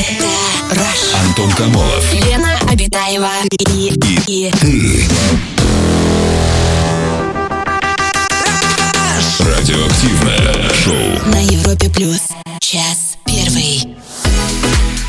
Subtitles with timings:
[0.00, 1.14] Rush.
[1.26, 2.14] Антон Камолов.
[2.14, 3.28] Лена Обитаева
[3.68, 3.92] и,
[4.26, 5.04] и, Ты.
[9.40, 11.30] Радиоактивное шоу.
[11.30, 12.20] на Европе плюс.
[12.60, 13.96] Час первый.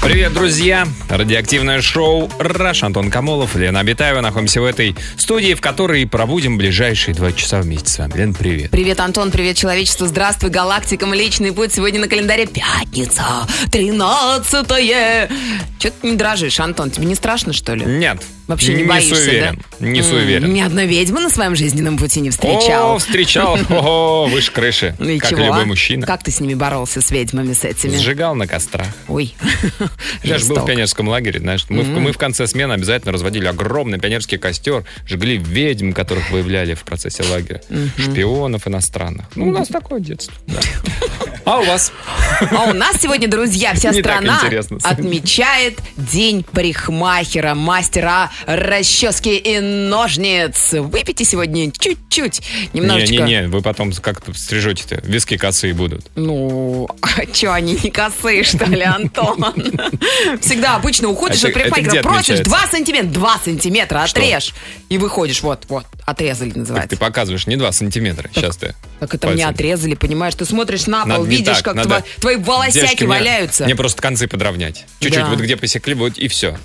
[0.02, 0.88] Привет, друзья!
[1.10, 4.20] Радиоактивное шоу «Раш» Антон Камолов, Лена Абитаева.
[4.22, 8.14] Находимся в этой студии, в которой проводим ближайшие два часа вместе с вами.
[8.18, 8.72] Лен, привет.
[8.72, 11.72] Привет, Антон, привет, человечество, здравствуй, галактика, Млечный Путь.
[11.72, 13.24] Сегодня на календаре пятница,
[13.72, 15.30] тринадцатое.
[15.78, 17.86] Че ты не дрожишь, Антон, тебе не страшно, что ли?
[17.86, 18.24] Нет.
[18.52, 19.64] Вообще не, боишься, суеверен.
[19.80, 19.88] да?
[19.88, 20.54] Не суеверен.
[20.54, 22.96] Ни одной ведьмы на своем жизненном пути не встречал.
[22.96, 23.58] О, встречал.
[23.70, 24.94] О, выше крыши.
[25.00, 25.46] Ну и как чего?
[25.46, 26.06] любой мужчина.
[26.06, 27.96] Как ты с ними боролся, с ведьмами, с этими?
[27.96, 28.88] Сжигал на кострах.
[29.08, 29.34] Ой,
[30.24, 31.66] Я же был в пионерском лагере, знаешь.
[31.70, 36.74] Мы, в, мы в конце смены обязательно разводили огромный пионерский костер, жгли ведьм, которых выявляли
[36.74, 37.62] в процессе лагеря,
[37.98, 39.28] шпионов иностранных.
[39.36, 40.34] Ну, у нас такое детство.
[41.44, 41.92] А у вас?
[42.40, 44.40] А у нас сегодня, друзья, вся Не страна
[44.84, 50.74] отмечает День парикмахера, мастера расчески и ножниц.
[50.74, 52.42] Выпейте сегодня чуть-чуть,
[52.74, 53.14] немножечко.
[53.14, 56.06] Не-не-не, вы потом как-то стрижете-то, виски косые будут.
[56.16, 59.38] Ну, а что, они не косые, что ли, Антон?
[60.42, 62.44] Всегда обычно уходишь Это- от парикмахера, просишь отмечается?
[62.44, 64.54] 2 сантиметра, 2 сантиметра отрежь.
[64.90, 66.98] И выходишь, вот, вот, отрезали Так ты называется.
[66.98, 68.30] показываешь не 2 сантиметра.
[68.34, 68.76] Сейчас ты.
[69.00, 70.36] Так это мне отрезали, понимаешь?
[70.36, 73.66] Ты смотришь на пол, видишь, как твои волосяки валяются.
[73.66, 74.86] Мне просто концы подровнять.
[75.00, 76.58] Чуть-чуть вот где посекли, вот и все.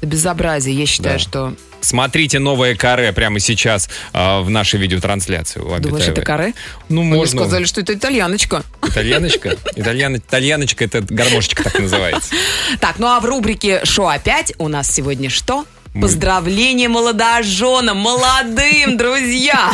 [0.00, 1.24] Это безобразие, я считаю, Да.
[1.24, 1.54] что...
[1.80, 5.60] Смотрите новое каре прямо сейчас а, в нашей видеотрансляции.
[5.60, 6.54] у Думаешь, это каре?
[6.88, 7.42] Ну, Мне можно.
[7.42, 8.62] сказали, что это итальяночка.
[8.82, 9.56] Итальяночка?
[9.76, 12.34] Итальян- Итальяночка это гармошечка так называется.
[12.80, 15.66] Так, ну а в рубрике «Шо опять» у нас сегодня что?
[16.00, 19.70] Поздравление молодоженам, молодым, друзья!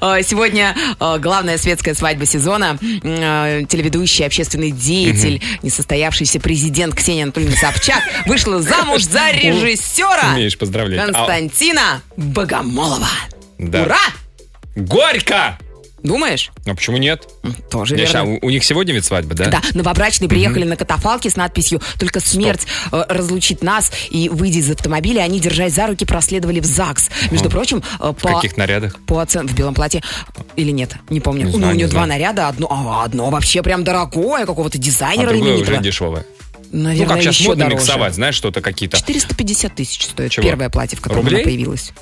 [0.00, 2.78] Э, Сегодня э, главная светская свадьба сезона.
[2.80, 10.32] Э, Телеведущий, общественный деятель, несостоявшийся президент Ксения Анатольевна Собчак вышла замуж за режиссера.
[11.02, 13.08] А, Константина Богомолова.
[13.58, 13.98] Ура!
[14.74, 15.58] Горько!
[16.06, 16.50] Думаешь?
[16.66, 17.26] А почему нет?
[17.70, 18.12] Тоже Я верно.
[18.12, 19.46] ща- у, у них сегодня ведь свадьба, да?
[19.50, 23.90] Да, новобрачные приехали на катафалке с надписью «Только смерть э, разлучит нас».
[24.10, 27.10] И, выйдя из автомобиля, они, держась за руки, проследовали в ЗАГС.
[27.32, 28.34] Между прочим, э, В по...
[28.34, 28.96] каких нарядах?
[29.06, 29.48] По оцен...
[29.48, 30.02] В белом платье.
[30.54, 31.46] Или нет, не помню.
[31.46, 32.48] Не ну, знаю, у не нее два наряда.
[32.48, 35.74] Одно, а, одно вообще прям дорогое, какого-то А дизайнера другое именитого.
[35.74, 36.26] уже дешевое.
[36.72, 37.76] Наверное, ну, как сейчас модно дороже.
[37.76, 38.96] миксовать, знаешь, что-то какие-то.
[38.96, 40.44] 450 тысяч стоит Чего?
[40.46, 41.36] первое платье, в котором Рублей?
[41.42, 41.92] она появилась.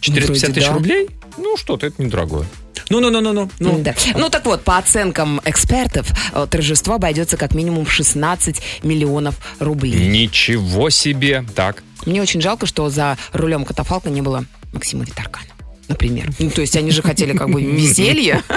[0.00, 0.74] 450 Вроде тысяч да.
[0.74, 1.08] рублей?
[1.38, 2.46] Ну, что-то, это недорогое.
[2.90, 3.50] Ну-ну-ну-ну-ну.
[3.58, 3.78] Ну.
[3.82, 3.94] Да.
[4.14, 10.08] Ну так вот, по оценкам экспертов, э, торжество обойдется как минимум в 16 миллионов рублей.
[10.08, 11.44] Ничего себе.
[11.54, 11.82] Так.
[12.06, 15.46] Мне очень жалко, что за рулем катафалка не было Максима Витаркана.
[15.88, 16.30] Например.
[16.38, 18.42] Ну, то есть они же хотели как бы веселье.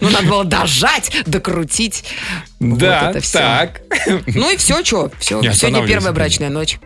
[0.00, 2.04] Ну, надо было дожать, докрутить.
[2.60, 3.82] Вот да, это так.
[4.26, 5.10] Ну и все, что?
[5.18, 5.40] Все.
[5.40, 6.78] Не Сегодня первая брачная ночь.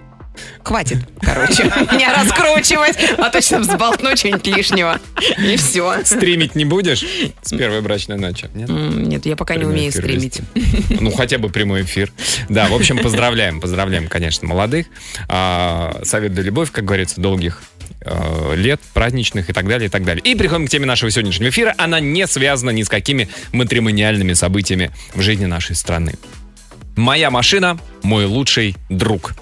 [0.63, 4.99] Хватит, короче, меня раскручивать, а то сейчас взболтну что-нибудь лишнего.
[5.39, 6.05] И все.
[6.05, 7.05] Стримить не будешь
[7.43, 8.49] с первой брачной ночи?
[8.55, 8.69] Нет?
[8.69, 10.41] Нет, я пока не Прямой умею эфир стримить.
[10.41, 10.99] вести.
[11.01, 12.13] Ну, хотя бы прямой эфир.
[12.49, 14.87] Да, в общем, поздравляем, поздравляем, конечно, молодых.
[15.29, 17.63] А, совет да любовь, как говорится, долгих
[18.01, 20.23] э, лет, праздничных и так далее, и так далее.
[20.23, 21.75] И переходим к теме нашего сегодняшнего эфира.
[21.79, 26.15] Она не связана ни с какими матримониальными событиями в жизни нашей страны.
[26.97, 29.35] Моя машина– мой лучший друг.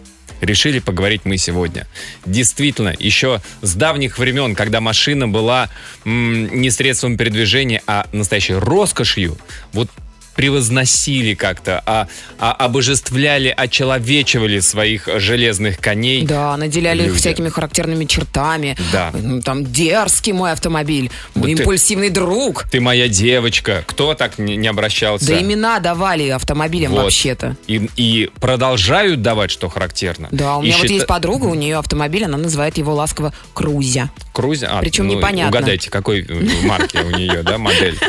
[0.44, 1.86] Решили поговорить мы сегодня.
[2.26, 5.70] Действительно, еще с давних времен, когда машина была
[6.04, 9.38] м, не средством передвижения, а настоящей роскошью,
[9.72, 9.90] вот
[10.34, 12.08] превозносили как-то, а,
[12.38, 16.24] а обожествляли, очеловечивали своих железных коней.
[16.24, 17.18] Да, наделяли их Люди.
[17.18, 18.76] всякими характерными чертами.
[18.92, 19.10] Да.
[19.14, 22.64] Ну, Там дерзкий мой автомобиль, мой ты- импульсивный друг.
[22.70, 23.84] Ты моя девочка.
[23.86, 25.26] Кто так не, не обращался?
[25.26, 27.04] Да имена давали автомобилям Вот.
[27.04, 27.56] вообще-то.
[27.66, 30.28] И, и продолжают давать, что характерно.
[30.30, 33.32] Да, у И меня вот счита- есть подруга, у нее автомобиль, она называет его ласково
[33.52, 34.10] Крузя.
[34.32, 34.66] Крузи?
[34.68, 35.56] А, Причем ну, непонятно.
[35.56, 36.26] Угадайте, какой
[36.64, 37.98] марки у нее, да, модель?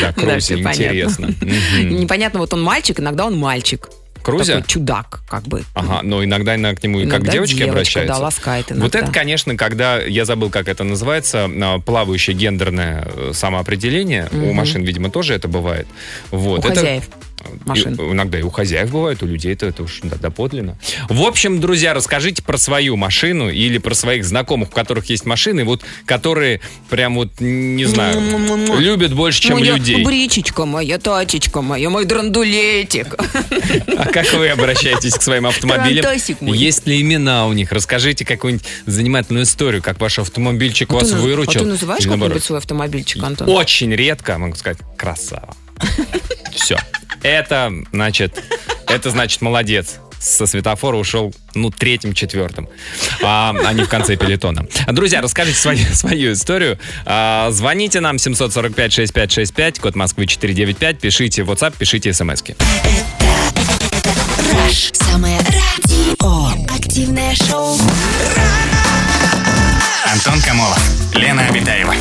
[0.00, 0.54] Да, понятно.
[0.54, 1.34] интересно.
[1.82, 3.88] Непонятно, вот он мальчик, иногда он мальчик.
[4.22, 4.54] Крузя?
[4.54, 5.64] Такой чудак, как бы.
[5.74, 8.14] Ага, но иногда она к нему и как Иногда к девочке девочка, обращается.
[8.14, 8.98] да, ласкает Вот иногда.
[9.00, 14.28] это, конечно, когда, я забыл, как это называется, а, плавающее гендерное э, самоопределение.
[14.32, 15.88] У машин, видимо, тоже это бывает.
[16.30, 16.64] Вот.
[16.64, 17.08] У это- хозяев
[17.64, 17.94] машин.
[17.94, 20.78] И- иногда и у хозяев бывает, у людей это, это уж да, доподлинно.
[21.08, 25.64] В общем, друзья, расскажите про свою машину или про своих знакомых, у которых есть машины,
[25.64, 26.60] вот, которые
[26.90, 28.20] прям вот, не знаю,
[28.78, 30.04] любят больше, чем моя людей.
[30.04, 33.14] бричечка моя, тачечка моя, мой драндулетик.
[33.96, 36.04] А как вы обращаетесь к своим автомобилям?
[36.40, 37.72] Есть ли имена у них?
[37.72, 41.60] Расскажите какую-нибудь занимательную историю, как ваш автомобильчик А вас ты, выручил.
[41.60, 43.48] а ты называешь как-нибудь свой автомобильчик, Антон?
[43.48, 45.54] Очень редко, могу сказать, красава.
[46.54, 46.78] Все.
[47.22, 48.42] Это, значит,
[48.88, 49.98] это значит молодец.
[50.18, 52.68] Со светофора ушел, ну, третьим, четвертым,
[53.24, 54.66] а, а не в конце пелетона.
[54.86, 56.78] Друзья, расскажите свою, свою историю.
[57.04, 62.10] А, звоните нам 745-6565, код Москвы 495, пишите в WhatsApp, пишите
[67.34, 67.76] шоу.
[70.12, 70.80] Антон Камолов,
[71.14, 71.94] Лена Обитаева.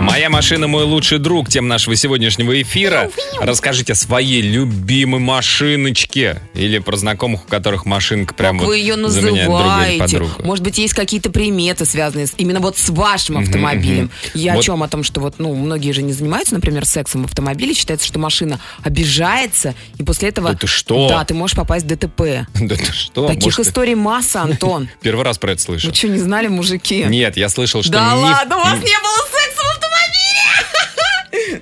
[0.00, 3.10] Моя машина мой лучший друг, тем нашего сегодняшнего эфира.
[3.38, 8.78] Расскажите о своей любимой машиночке или про знакомых, у которых машинка прям Как вот вы
[8.78, 9.98] ее называете?
[9.98, 10.32] подругу.
[10.42, 14.10] Может быть, есть какие-то приметы, связанные с, именно вот с вашим автомобилем.
[14.34, 14.82] Я Вот- о чем?
[14.82, 17.74] О том, что вот, ну, многие же не занимаются, например, сексом в автомобиле.
[17.74, 20.52] Считается, что машина обижается, и после этого...
[20.52, 21.08] Да ты что?
[21.08, 22.46] Да, ты можешь попасть в ДТП.
[22.60, 23.26] Да ты что?
[23.26, 24.88] Таких может, историй масса, Антон.
[25.02, 25.88] Первый раз про это слышу.
[25.88, 27.04] Вы что, не знали, мужики?
[27.04, 29.39] Нет, я слышал, что Да ладно, у вас не было секса?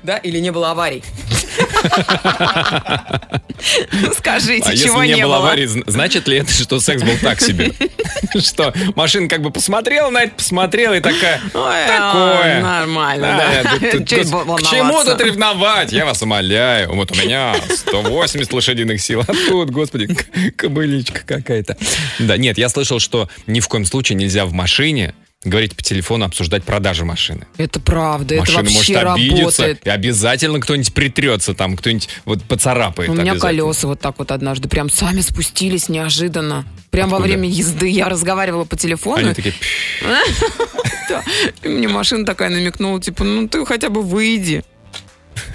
[0.03, 1.03] Да, или не было аварий?
[4.17, 7.41] Скажите, А если чего не, не было зн- значит ли это, что секс был так
[7.41, 7.73] себе?
[8.39, 12.59] Что машина как бы посмотрела на это, посмотрела и такая, Ой, такое.
[12.59, 13.79] а, Нормально, Да?
[13.99, 15.93] К чему тут ревновать?
[15.93, 16.95] Я вас умоляю.
[16.95, 19.23] Вот у меня 180 лошадиных сил.
[19.27, 20.15] А тут, господи,
[20.57, 21.77] кобыличка какая-то.
[22.19, 25.15] Да, нет, я слышал, что ни в коем случае нельзя в машине
[25.49, 27.47] говорить по телефону, обсуждать продажу машины.
[27.57, 29.87] Это правда, это Машина может вообще обидеться, работает.
[29.87, 33.11] и обязательно кто-нибудь притрется там, кто-нибудь вот поцарапает.
[33.11, 36.65] У меня колеса вот так вот однажды прям сами спустились неожиданно.
[36.91, 37.35] Прям во Откуда?
[37.35, 39.19] время езды я разговаривала по телефону.
[39.27, 40.69] Они такие, «Пф,
[41.09, 41.23] Да.
[41.63, 44.63] И мне машина такая намекнула, типа, ну ты хотя бы выйди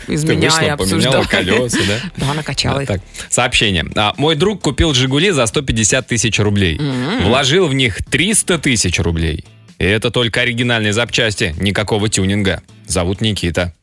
[0.07, 1.25] из ты меня и вышла, поменяла обсуждай.
[1.45, 1.99] колеса, да?
[2.27, 2.87] Да, накачала их.
[2.87, 3.01] так.
[3.29, 3.85] Сообщение.
[3.95, 6.79] А, мой друг купил «Жигули» за 150 тысяч рублей.
[7.21, 9.45] Вложил в них 300 тысяч рублей.
[9.79, 12.61] И это только оригинальные запчасти, никакого тюнинга.
[12.87, 13.73] Зовут Никита.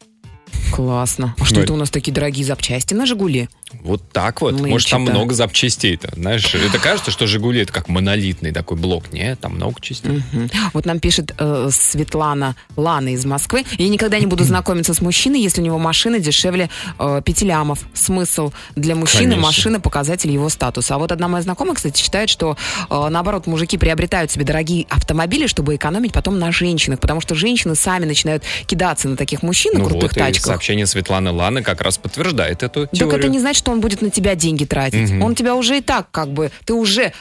[0.73, 1.35] Классно.
[1.39, 3.49] А что Ну, это у нас такие дорогие запчасти на «Жигули»?
[3.83, 4.55] Вот так вот.
[4.55, 5.13] Нынче, Может, там да.
[5.13, 6.11] много запчастей-то.
[6.15, 9.13] Знаешь, это кажется, что «Жигули» это как монолитный такой блок.
[9.13, 10.23] Нет, там много частей.
[10.33, 10.51] Мгм.
[10.75, 13.65] Вот нам пишет э, Светлана Лана из Москвы.
[13.79, 16.69] Я никогда не буду знакомиться с мужчиной, если у него машина дешевле
[16.99, 17.81] э, 5 лямов.
[17.95, 19.43] Смысл для мужчины Конечно.
[19.43, 20.97] машина показатель его статуса.
[20.97, 22.57] А вот одна моя знакомая, кстати, считает, что
[22.91, 27.75] э, наоборот мужики приобретают себе дорогие автомобили, чтобы экономить потом на женщинах, потому что женщины
[27.75, 30.47] сами начинают кидаться на таких мужчин на Ну крутых вот, и тачках.
[30.47, 33.19] сообщение Светланы Ланы как раз подтверждает эту Так теорию.
[33.19, 35.13] это не значит, что он будет на тебя деньги тратить.
[35.23, 37.13] Он тебя уже и так, как бы, ты уже,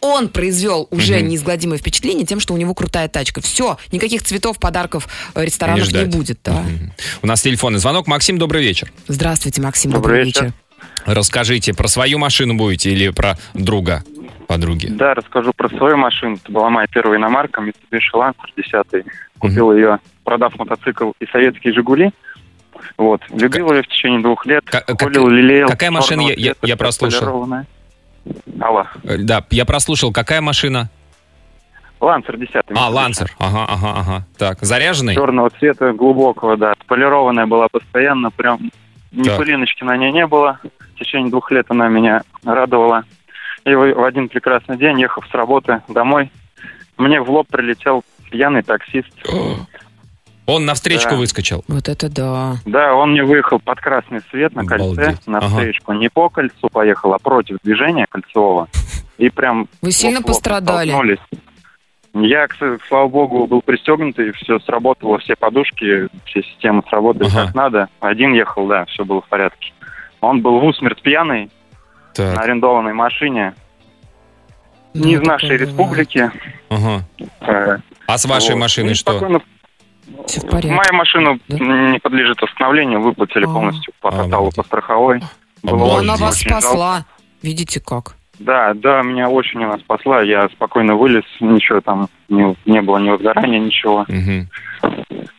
[0.00, 3.40] он произвел уже неизгладимое впечатление тем, что у него крутая тачка.
[3.40, 6.08] Все, никаких цветов, подарков, э, ресторанов не, ждать.
[6.14, 6.38] будет.
[6.44, 6.52] Да.
[6.52, 6.92] Мгм.
[7.22, 8.06] У нас телефонный звонок.
[8.06, 8.92] Максим, добрый вечер.
[9.08, 10.42] Здравствуйте, Максим, Добрый добрый, вечер.
[10.44, 10.54] вечер.
[11.06, 14.04] Расскажите, про свою машину будете или про друга,
[14.46, 14.88] подруги?
[14.88, 16.36] Да, расскажу про свою машину.
[16.42, 19.06] Это была моя первая иномарка, Mitsubishi Lancer 10.
[19.38, 22.10] Купил ее, продав мотоцикл и советские «Жигули».
[22.98, 23.20] Вот.
[23.30, 24.64] Любил ее в течение двух лет.
[24.64, 25.68] Ка- как- Холил, лелеял.
[25.68, 26.22] какая машина?
[26.22, 27.46] Я- я- я прослушал.
[28.60, 28.86] Алло.
[29.04, 30.90] Э, Да, я прослушал, какая машина?
[32.00, 32.62] Лансер 10.
[32.74, 33.30] А, Лансер.
[33.38, 34.26] Ага, ага, ага.
[34.38, 35.14] Так, заряженный?
[35.14, 36.74] Черного цвета, глубокого, да.
[36.86, 38.70] Полированная была постоянно, прям
[39.12, 39.38] ни Так.
[39.38, 40.58] пылиночки на ней не было.
[40.94, 43.04] В течение двух лет она меня радовала.
[43.64, 46.30] И в один прекрасный день, ехав с работы домой,
[46.98, 49.08] мне в лоб прилетел пьяный таксист.
[50.46, 51.16] Он навстречу Да.
[51.16, 51.64] выскочил.
[51.68, 52.56] Вот это да.
[52.64, 55.26] Да, он мне выехал под красный свет на кольце, Обалдеть.
[55.26, 55.48] на Ага.
[55.48, 55.92] встречку.
[55.92, 58.68] Не по кольцу поехал, а против движения кольцевого.
[59.18, 59.68] И прям...
[59.82, 60.88] Вы сильно пострадали?
[60.90, 61.18] столкнулись.
[62.14, 67.46] Я, к- слава богу, был пристегнутый, все сработало, все подушки, все системы сработали Ага.
[67.46, 67.88] как надо.
[68.00, 69.72] Один ехал, да, все было в порядке.
[70.20, 71.50] Он был в усмерть пьяный
[72.16, 73.52] на Так, арендованной машине,
[74.94, 75.60] Ну, не из нашей бывает.
[75.68, 76.30] республики.
[76.70, 77.04] ага.
[77.40, 78.60] Э, А с вашей вот.
[78.60, 79.10] машиной И что?
[79.12, 79.40] спокойно
[80.26, 80.72] Всё в порядке.
[80.72, 81.58] Мою машину Да?
[81.58, 83.48] не подлежит восстановлению, выплатили А.
[83.48, 85.20] полностью по А, тоталу, по страховой.
[85.62, 87.04] Было Она вас спасла.
[87.42, 88.16] Видите как?
[88.38, 90.22] Да, да, меня очень она спасла.
[90.22, 94.04] Я спокойно вылез, ничего там не, не было ни возгорания, ничего.
[94.08, 94.48] Мгм.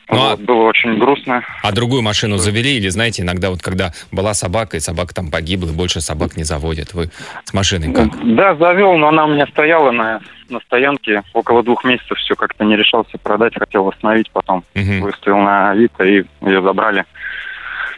[0.09, 1.43] Ну, а- Вот, было очень грустно.
[1.63, 2.77] А другую машину завели?
[2.77, 6.43] Или, знаете, иногда вот когда была собака, и собака там погибла, и больше собак не
[6.43, 6.93] заводят.
[6.93, 7.09] Вы
[7.43, 8.07] с машиной как?
[8.35, 12.17] Да, завел, но она у меня стояла на, на стоянке около двух месяцев.
[12.17, 14.63] Все как-то не решался продать, хотел восстановить потом.
[14.75, 15.01] Мгм.
[15.01, 17.03] Выставил на Авито и ее забрали.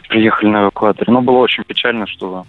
[0.08, 1.12] Приехали на эвакуаторе.
[1.12, 2.44] Но было очень печально, что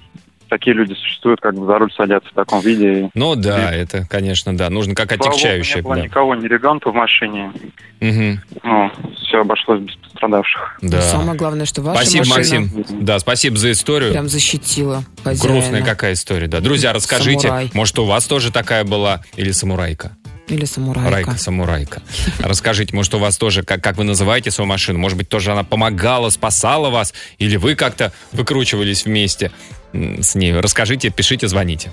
[0.52, 3.06] такие люди существуют, как бы за руль садятся в таком виде.
[3.06, 4.70] И, Ну да, это, конечно, да.
[4.70, 5.78] Нужно как слава богу, отягчающее.
[5.78, 6.02] не было да.
[6.02, 7.54] никого, ни ребенка в машине.
[8.02, 8.42] Мгм.
[8.62, 10.80] Ну, все обошлось без пострадавших.
[10.82, 11.02] Да.
[11.02, 13.06] Самое главное, что ваша Спасибо, машина Максим.
[13.06, 14.12] Да, спасибо за историю.
[14.12, 15.54] прям защитила хозяина.
[15.54, 16.60] Грустная какая история, да.
[16.60, 17.72] Друзья, расскажите, Самурай.
[17.74, 20.18] может, у вас тоже такая была или самурайка?
[20.52, 21.10] Или самурайка.
[21.10, 22.02] Райка, самурайка.
[22.40, 25.00] Расскажите, может, у вас тоже, как, как вы называете свою машину?
[25.00, 27.14] Может быть, тоже она помогала, спасала вас?
[27.38, 29.52] Или вы как-то выкручивались вместе
[29.94, 30.54] с ней?
[30.54, 31.92] Расскажите, пишите, звоните.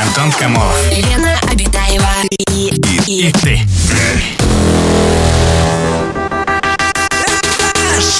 [0.00, 0.76] Антон Камолов.
[0.96, 2.70] Лена Обитаева и,
[3.06, 3.60] и, И ты.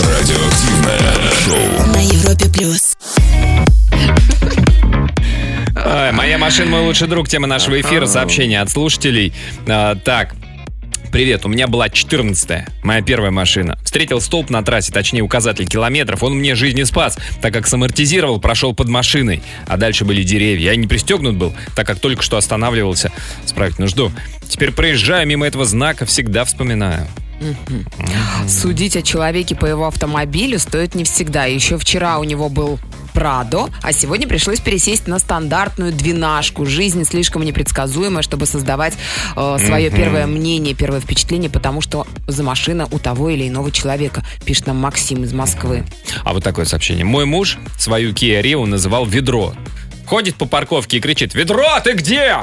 [0.01, 1.87] Радиоактивное шоу.
[1.93, 2.97] на Европе плюс.
[5.85, 7.29] Моя машина, мой лучший друг.
[7.29, 8.07] Тема нашего эфира.
[8.07, 9.33] Сообщение от слушателей.
[9.67, 10.35] А, так.
[11.11, 13.77] Привет, у меня была 14 моя первая машина.
[13.85, 16.23] Встретил столб на трассе, точнее указатель километров.
[16.23, 19.43] Он мне жизни спас, так как самортизировал, прошел под машиной.
[19.67, 20.71] А дальше были деревья.
[20.71, 23.13] Я не пристегнут был, так как только что останавливался
[23.45, 24.11] справить нужду.
[24.49, 27.07] Теперь проезжаю мимо этого знака, всегда вспоминаю.
[28.49, 31.45] Судить о человеке по его автомобилю стоит не всегда.
[31.45, 32.79] Еще вчера у него был
[33.15, 36.67] Прадо, а сегодня пришлось пересесть на стандартную двенашку.
[36.67, 38.95] Жизнь слишком непредсказуемая, чтобы создавать
[39.37, 44.25] э, свое первое мнение, первое впечатление, потому что за машина у того или иного человека,
[44.45, 45.85] пишет нам Максим из Москвы.
[46.25, 47.05] А вот такое сообщение.
[47.05, 49.55] Мой муж свою Kia Rio называл ведро.
[50.07, 52.37] Ходит по парковке и кричит «Ведро, ты где?»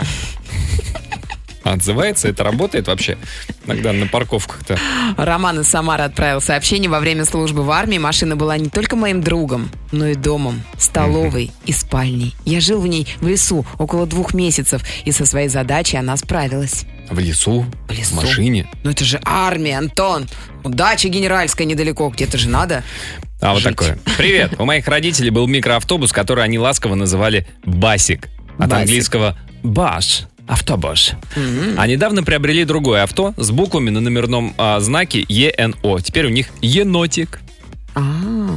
[1.74, 3.18] Отзывается, это работает вообще
[3.66, 4.78] иногда на парковках-то.
[5.18, 6.90] Роман из Самары отправил сообщение.
[6.90, 11.52] Во время службы в армии машина была не только моим другом, но и домом, столовой
[11.66, 12.36] и спальней.
[12.46, 16.86] Я жил в ней в лесу около двух месяцев, и со своей задачей она справилась.
[17.10, 18.16] В лесу, В лесу.
[18.16, 18.68] в машине.
[18.84, 20.28] Ну это же армия, Антон.
[20.64, 22.84] Дача генеральская недалеко, где-то же надо.
[23.42, 23.98] А вот такое.
[24.18, 24.56] Привет.
[24.60, 28.28] У моих родителей был микроавтобус, который они ласково называли «Басик».
[28.58, 28.74] От Басик.
[28.82, 30.24] английского «баш».
[30.50, 31.13] Автобус.
[31.77, 36.01] А недавно приобрели другое авто с буквами на номерном а, знаке ЕНО.
[36.01, 37.39] Теперь у них енотик.
[37.94, 38.01] А,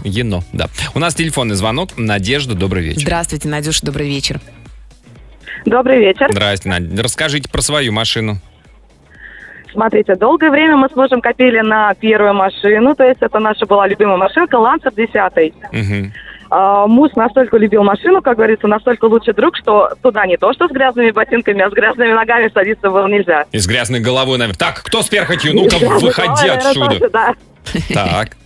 [0.03, 0.69] Ено, да.
[0.95, 1.91] У нас телефонный звонок.
[1.99, 3.03] Надежда, добрый вечер.
[3.03, 4.41] Здравствуйте, Надюша, добрый вечер.
[5.67, 6.29] Добрый вечер.
[6.31, 7.03] Здрасте, Надя.
[7.03, 8.39] Расскажите про свою машину.
[9.71, 13.87] Смотрите, долгое время мы с мужем копили на первую машину, то есть это наша была
[13.87, 15.55] любимая машинка Лансер 10.
[15.73, 16.13] Мгм.
[16.55, 20.69] А, муж настолько любил машину, как говорится, настолько лучший друг, что туда не то, что
[20.69, 23.47] с грязными ботинками, а с грязными ногами садиться было нельзя.
[23.53, 24.59] И с грязной головой, наверное.
[24.59, 25.55] Так, кто с перхотью?
[25.55, 26.89] Ну-ка, выходи отсюда.
[26.91, 27.35] тоже, да.
[27.95, 28.37] Так.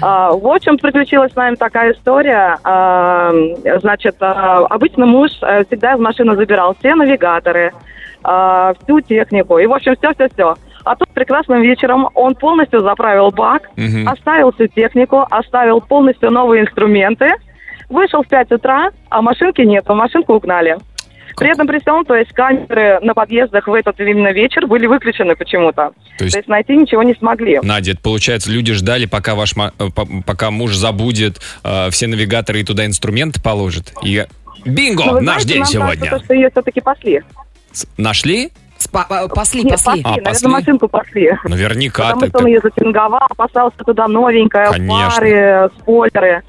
[0.00, 2.56] А, В общем, приключилась с нами такая история.
[2.62, 3.32] А,
[3.80, 7.72] Значит, а, обычно муж э, всегда из машины забирал все навигаторы,
[8.22, 9.58] всю технику.
[9.58, 10.54] И, в общем, все-все-все.
[10.84, 14.08] А тут прекрасным вечером он полностью заправил бак, Мгм.
[14.08, 17.32] оставил всю технику, оставил полностью новые инструменты,
[17.88, 20.76] вышел в 5 утра, а машинки нету, машинку угнали.
[21.36, 25.36] При этом при всем, то есть камеры на подъездах в этот именно вечер были выключены
[25.36, 25.92] почему-то.
[26.18, 27.60] То есть- То есть найти ничего не смогли.
[27.62, 32.60] Надя, это получается, люди ждали, пока ваш э, по- пока муж забудет э, все навигаторы
[32.60, 33.92] и туда инструменты положит.
[34.02, 34.26] И
[34.64, 35.02] бинго!
[35.02, 35.96] Вы наш знаете, день нам сегодня.
[36.08, 37.22] кажется, что ее все-таки пасли.
[37.70, 38.50] С- Нашли?
[38.78, 40.02] Спа- э, пасли, Нет, пасли.
[40.04, 40.48] А, наверное, пасли?
[40.48, 41.32] машинку пасли.
[41.44, 42.04] Наверняка.
[42.04, 45.10] Потому так- что он ее затюнговал, опасался туда новенькая, Конечно.
[45.10, 46.42] фары, спойлеры.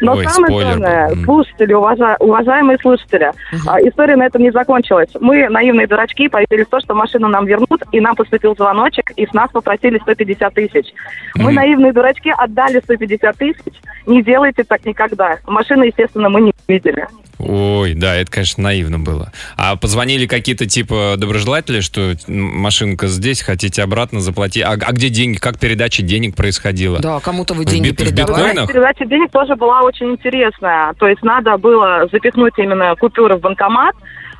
[0.00, 3.30] Но Ой, самое спойлер главное, слушатели, уважа- уважаемые слушатели,
[3.68, 5.10] а, история на этом не закончилась.
[5.20, 9.26] Мы, наивные дурачки, поверили в то, что машину нам вернут, и нам поступил звоночек, и
[9.26, 10.92] с нас попросили 150 тысяч.
[11.36, 11.54] Мы, Мгм.
[11.54, 13.74] наивные дурачки, отдали 150 тысяч.
[14.06, 15.36] Не делайте так никогда.
[15.46, 17.06] Машины, естественно, мы не видели.
[17.38, 19.32] Ой, да, это, конечно, наивно было.
[19.56, 24.62] А позвонили какие-то типа доброжелатели, что машинка здесь, хотите обратно заплатить.
[24.62, 25.38] А, а где деньги?
[25.38, 27.00] Как передача денег происходила?
[27.00, 28.42] Да, кому-то вы В деньги бит- в передавали.
[28.44, 28.68] биткоинах?
[28.72, 30.94] Передача денег тоже была очень интересная.
[30.98, 33.94] То есть надо было запихнуть именно купюры в банкомат,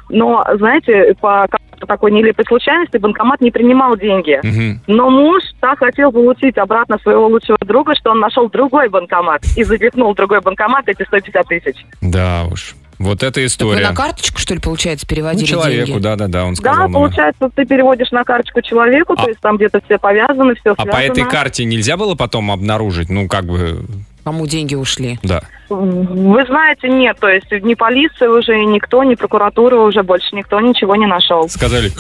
[0.09, 4.39] но, знаете, по какой-то такой нелепой случайности банкомат не принимал деньги.
[4.45, 4.81] Мгм.
[4.87, 9.65] Но муж так хотел получить обратно своего лучшего друга, что он нашел другой банкомат и
[9.65, 11.77] запихнул в другой банкомат эти 150 тысяч.
[12.01, 12.75] Да уж.
[13.02, 13.88] Вот эта Так вы история.
[13.88, 16.02] на карточку, что ли, получается, Ну, переводили человеку, деньги?
[16.02, 16.82] да-да-да, он Да, сказал.
[16.88, 16.92] номер.
[16.94, 20.87] получается, ты переводишь на карточку человеку, А- то есть там где-то все повязаны, все А
[20.87, 23.09] по этой карте нельзя было потом обнаружить?
[23.11, 23.85] Ну, как бы,
[24.25, 25.18] Кому деньги ушли?
[25.25, 25.42] да.
[25.76, 30.97] Вы знаете, нет, то есть ни полиция уже, никто, ни прокуратура уже больше никто ничего
[30.97, 31.49] не нашел.
[31.49, 31.91] Сказали,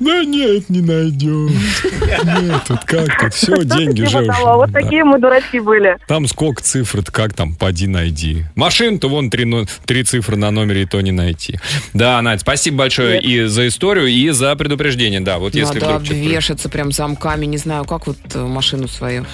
[0.00, 1.46] да нет, не найдем.
[1.48, 4.32] Нет, тут как тут, все, деньги Типа уже.
[4.44, 5.96] Вот такие мы дурачки были.
[6.06, 8.44] Там сколько цифр, как там, поди найди.
[8.54, 11.58] Машин-то вон три, цифры на номере и то не найти.
[11.92, 15.20] Да, Надь, спасибо большое и за историю, и за предупреждение.
[15.20, 19.24] Да, вот если вдруг обвешаться прям замками, не знаю, как вот э, машину свою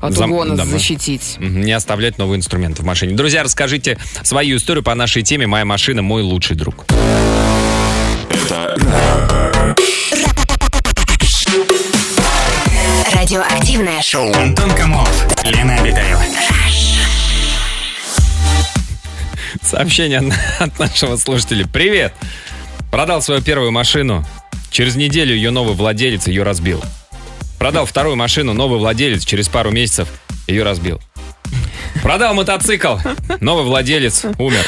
[0.00, 1.36] от Зам- угона защитить.
[1.38, 3.15] Не оставлять новые инструменты в машине.
[3.16, 6.84] Друзья, расскажите свою историю по нашей теме «Моя машина, мой лучший друг».
[13.14, 14.30] Радиоактивное шоу.
[14.34, 16.22] Антон Камолов, Лена Обитаева.
[19.62, 20.22] Сообщение
[20.58, 21.66] от нашего слушателя.
[21.66, 22.12] Привет!
[22.90, 24.26] Продал свою первую машину.
[24.70, 26.82] Через неделю ее новый владелец ее разбил.
[27.58, 30.08] Продал вторую машину, новый владелец через пару месяцев
[30.46, 31.00] ее разбил.
[32.06, 32.98] Продал мотоцикл,
[33.40, 34.64] новый владелец умер.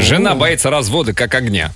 [0.00, 1.72] Жена боится развода как огня.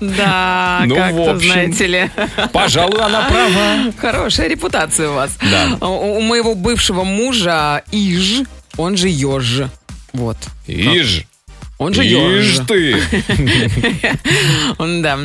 [0.00, 2.10] Да, Ну, как-то, знаете ли.
[2.52, 3.92] Пожалуй, она права.
[3.98, 5.38] Хорошая репутация у вас.
[5.50, 5.78] Да.
[5.88, 8.42] У, у моего бывшего мужа Иж,
[8.76, 9.62] он же Ёж.
[10.12, 10.36] Вот.
[10.66, 11.24] Иж,
[11.84, 12.60] Он же Ёж.
[12.66, 12.96] ты.
[14.78, 15.18] Он, да.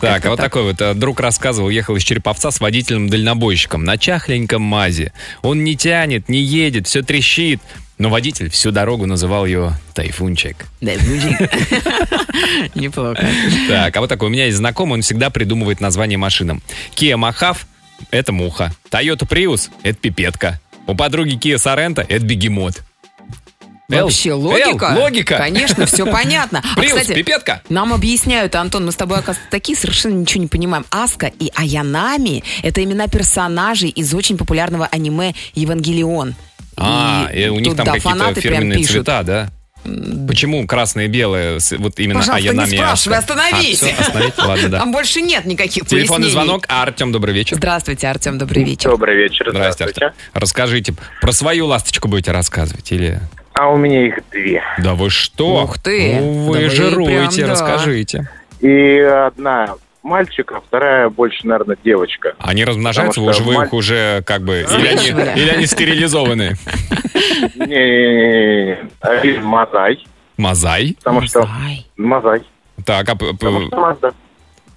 [0.00, 4.62] Так, а вот такой вот э, друг рассказывал, ехал из Череповца с водителем-дальнобойщиком на чахленьком
[4.62, 5.12] МАЗе.
[5.42, 7.60] Он не тянет, не едет, все трещит.
[7.98, 10.56] Но водитель всю дорогу называл его Тайфунчик.
[10.80, 11.50] Мужик.
[12.74, 13.28] Неплохо.
[13.68, 16.62] Так, а вот такой, у меня есть знакомый, он всегда придумывает название машинам.
[16.96, 17.66] Kia Махав–
[18.10, 18.72] это муха.
[18.90, 20.60] Toyota Prius– это пипетка.
[20.86, 22.82] У подруги Kia Sorento– это бегемот.
[24.02, 24.94] Вообще логика.
[24.96, 25.36] логика.
[25.38, 26.62] Конечно, все понятно.
[26.76, 27.62] А, Prius, кстати, пипетка.
[27.68, 30.84] Нам объясняют, Антон, мы с тобой, оказывается, такие совершенно ничего не понимаем.
[30.90, 36.34] Аска и Аянами– это имена персонажей из очень популярного аниме «Евангелион».
[36.76, 38.92] А, и у них там да, какие-то фирменные пишут.
[38.92, 39.50] цвета, да?
[40.26, 43.82] Почему красное и белое, вот именно Пожалуйста, не Аянами и спрашивай, остановись.
[43.82, 44.38] А, остановить?
[44.38, 44.78] Ладно, да.
[44.78, 46.30] Там больше нет никаких Телефонный пояснений.
[46.32, 46.64] звонок.
[46.68, 47.56] Артем, добрый вечер.
[47.58, 48.90] Здравствуйте, Артем, добрый вечер.
[48.90, 50.10] Добрый вечер, Здрасте, Артем.
[50.32, 53.20] Расскажите, про свою ласточку будете рассказывать или...
[53.54, 54.62] А у меня их две.
[54.78, 55.62] Да вы что?
[55.64, 56.18] Ух ты.
[56.20, 57.52] Ну, вы Да жируете, прям, да.
[57.52, 58.28] расскажите.
[58.60, 62.34] И одна мальчик, а вторая больше, наверное, девочка.
[62.38, 64.66] Они размножаются, Потому вы вы их маль- уже как бы...
[64.68, 65.06] Или они,
[65.40, 66.54] или они стерилизованы?
[67.56, 70.04] Не, один Мазай,
[70.36, 70.96] Мазай?
[70.98, 71.86] потому что Ай.
[71.96, 72.42] Мазай,
[72.84, 73.14] Так, а...
[73.16, 74.12] что Мазда.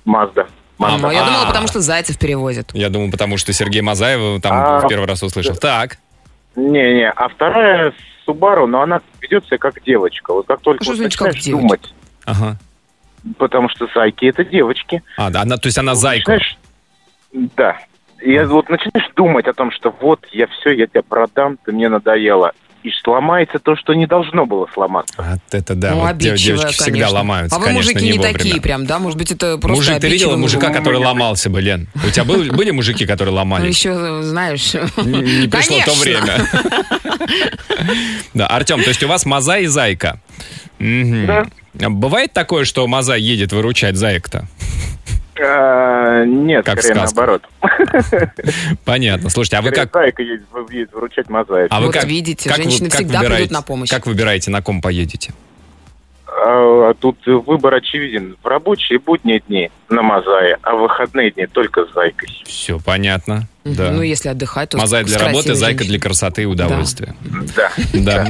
[0.06, 0.48] Мазда.
[0.80, 1.26] А, ну, я А.
[1.26, 2.70] думала, потому что зайцев перевозят.
[2.74, 4.80] Я думаю, потому что Сергей Мазаева там А.
[4.82, 5.56] в первый раз услышал.
[5.56, 5.98] Так,
[6.56, 7.94] Не-не, а вторая
[8.28, 10.34] Субару, но она ведет себя как девочка.
[10.34, 11.52] Вот как только Что вот значит, как девочка?
[11.52, 11.94] думать,
[12.26, 12.58] ага.
[13.38, 15.02] потому что зайки это девочки.
[15.18, 16.34] А, да, она, то есть она зайка.
[16.34, 16.58] Начинаешь-
[17.56, 17.78] Да.
[18.22, 21.72] И я вот начинаешь думать о том, что вот я все, я тебя продам, ты
[21.72, 22.52] мне надоела.
[22.88, 25.14] И сломается то, что не должно было сломаться.
[25.18, 27.10] Вот это да, ну, вот девочки всегда конечно.
[27.16, 28.38] ломаются, А вы, конечно, мужики, не, вовремя.
[28.38, 29.00] такие прям, да?
[29.00, 30.78] Может быть, это просто Мужик, ты видела мужика, мужик?
[30.78, 31.90] который ломался бы, Лен?
[31.96, 33.76] У тебя был- были мужики, которые Ну, ломались?
[33.78, 34.74] еще, знаешь...
[34.74, 36.02] Не не пришло то Конечно.
[36.02, 36.48] время.
[38.34, 40.20] Да, Артем, то есть у вас Маза и Зайка.
[40.80, 41.46] Да.
[41.74, 44.48] Бывает такое, что Маза едет выручать Заек-то?
[45.42, 47.44] А, нет, Как скорее наоборот.
[48.86, 49.30] Понятно.
[49.30, 49.92] Слушайте, а вы как...
[49.94, 51.28] Зайка едет, выручать.
[51.30, 53.90] А вы как, видите, женщины всегда выбираете- придут на помощь.
[53.90, 55.34] Как выбираете, на ком поедете?
[56.28, 58.38] А, тут выбор очевиден.
[58.42, 62.30] В рабочие будние дни на Мазае, а в выходные дни только с Зайкой.
[62.46, 63.48] Все понятно.
[63.76, 63.92] Да.
[63.92, 67.16] Ну, если отдыхать, то Мазай с для работы, красивой Зайка для красоты и удовольствия.
[67.56, 67.72] Да.
[67.94, 68.28] Да.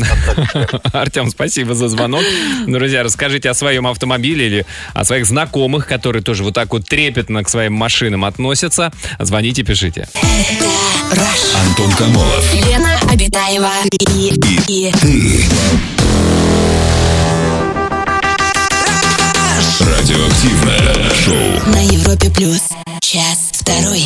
[0.93, 2.23] Артем, спасибо за звонок.
[2.65, 7.43] Друзья, расскажите о своем автомобиле или о своих знакомых, которые тоже вот так вот трепетно
[7.43, 8.91] к своим машинам относятся.
[9.19, 10.07] Звоните, пишите.
[11.55, 12.53] Антон Камолов.
[12.53, 14.33] Лена Обитаева и,
[14.67, 15.96] и
[19.87, 21.71] Радиоактивное шоу.
[21.71, 22.61] на Европе плюс.
[22.99, 24.03] Час второй.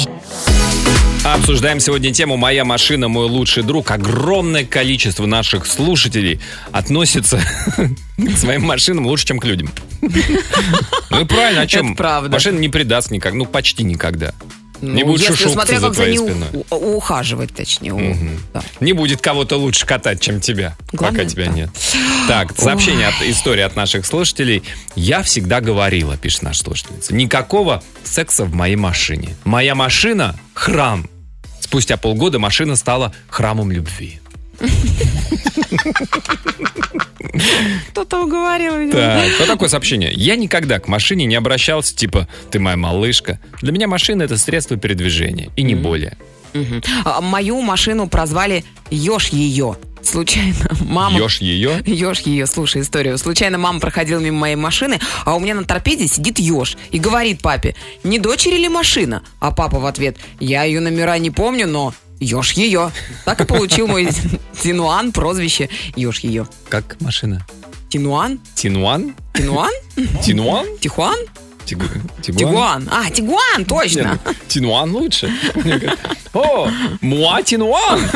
[1.24, 3.89] Обсуждаем сегодня тему «Моя машина, мой лучший друг».
[3.91, 6.39] Огромное количество наших слушателей
[6.72, 7.39] относится
[8.17, 9.70] к своим машинам лучше, чем к людям.
[11.10, 11.88] Ну и правильно, о чем?
[11.88, 12.32] Это правда.
[12.32, 14.34] Машина не предаст никак, ну почти никогда.
[14.82, 16.48] Ну, Не будет если шушукаться смотря за твоей спиной.
[16.72, 17.94] у- ухаживать, точнее.
[17.94, 18.15] у-
[18.54, 18.63] да.
[18.80, 21.52] Не будет кого-то лучше катать, чем тебя, Главное, пока тебя да.
[21.52, 21.70] нет.
[22.28, 24.63] Так, сообщение от истории от наших слушателей.
[24.96, 29.36] Я всегда говорила, пишет наша слушательница, никакого секса в моей машине.
[29.44, 31.08] Моя машина– храм.
[31.60, 34.20] Спустя полгода машина стала храмом любви.
[37.89, 38.91] Кто-то уговорил меня.
[38.91, 40.12] Так, вот такое сообщение.
[40.13, 43.39] Я никогда к машине не обращался, типа, ты моя малышка.
[43.62, 46.17] Для меня машина– это средство передвижения, и не более.
[47.05, 49.77] А, Мою машину прозвали Ёж ее.
[50.01, 51.17] Случайно мама...
[51.17, 51.81] Ешь ее?
[51.86, 53.17] Ёж ее, слушай историю.
[53.17, 57.41] Случайно мама проходила мимо моей машины, а у меня на торпеде сидит Ёж и говорит
[57.41, 59.23] папе, не дочери ли машина?
[59.39, 62.91] А папа в ответ, я ее номера не помню, но Ёж ее.
[63.25, 64.07] Так и получил мой
[64.62, 66.47] Тинуан прозвище Ёж ее.
[66.69, 67.45] Как машина?
[67.89, 68.39] Тинуан?
[68.55, 69.13] Тинуан?
[69.34, 69.71] Тинуан?
[70.23, 70.65] Тинуан?
[70.79, 71.17] Тихуан?
[71.65, 71.84] Тигу-
[72.21, 72.88] Тигуан.
[72.91, 73.99] А, Тигуан, точно.
[74.01, 75.31] Нет, ну, Тинуан лучше.
[76.34, 76.69] О,
[77.01, 77.99] муа Тинуан.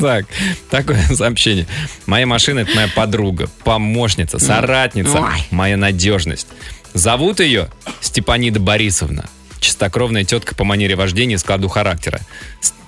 [0.00, 0.24] Так,
[0.70, 1.66] такое сообщение.
[2.06, 5.18] Моя машина– это моя подруга, помощница, соратница,
[5.50, 6.46] моя надежность.
[6.94, 7.68] Зовут ее
[8.00, 9.28] Степанида Борисовна.
[9.60, 12.20] Чистокровная тетка по манере вождения и складу характера.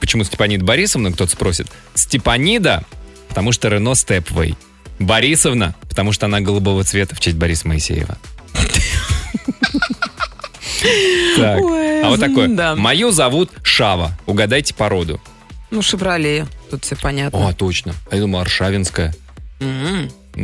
[0.01, 1.69] Почему Степанида Борисовна, кто-то спросит.
[1.95, 2.85] Степанида,
[3.29, 4.57] потому что Рено Степвей.
[4.99, 8.17] Борисовна, потому что она голубого цвета в честь Бориса Моисеева.
[11.37, 12.49] Так, а вот такое.
[12.49, 12.75] да.
[12.75, 14.13] Мою зовут Шава.
[14.27, 15.21] Угадайте породу.
[15.71, 17.49] Ну, Шевроле, тут все понятно.
[17.49, 17.95] О, точно.
[18.11, 19.15] А я думаю, Аршавинская.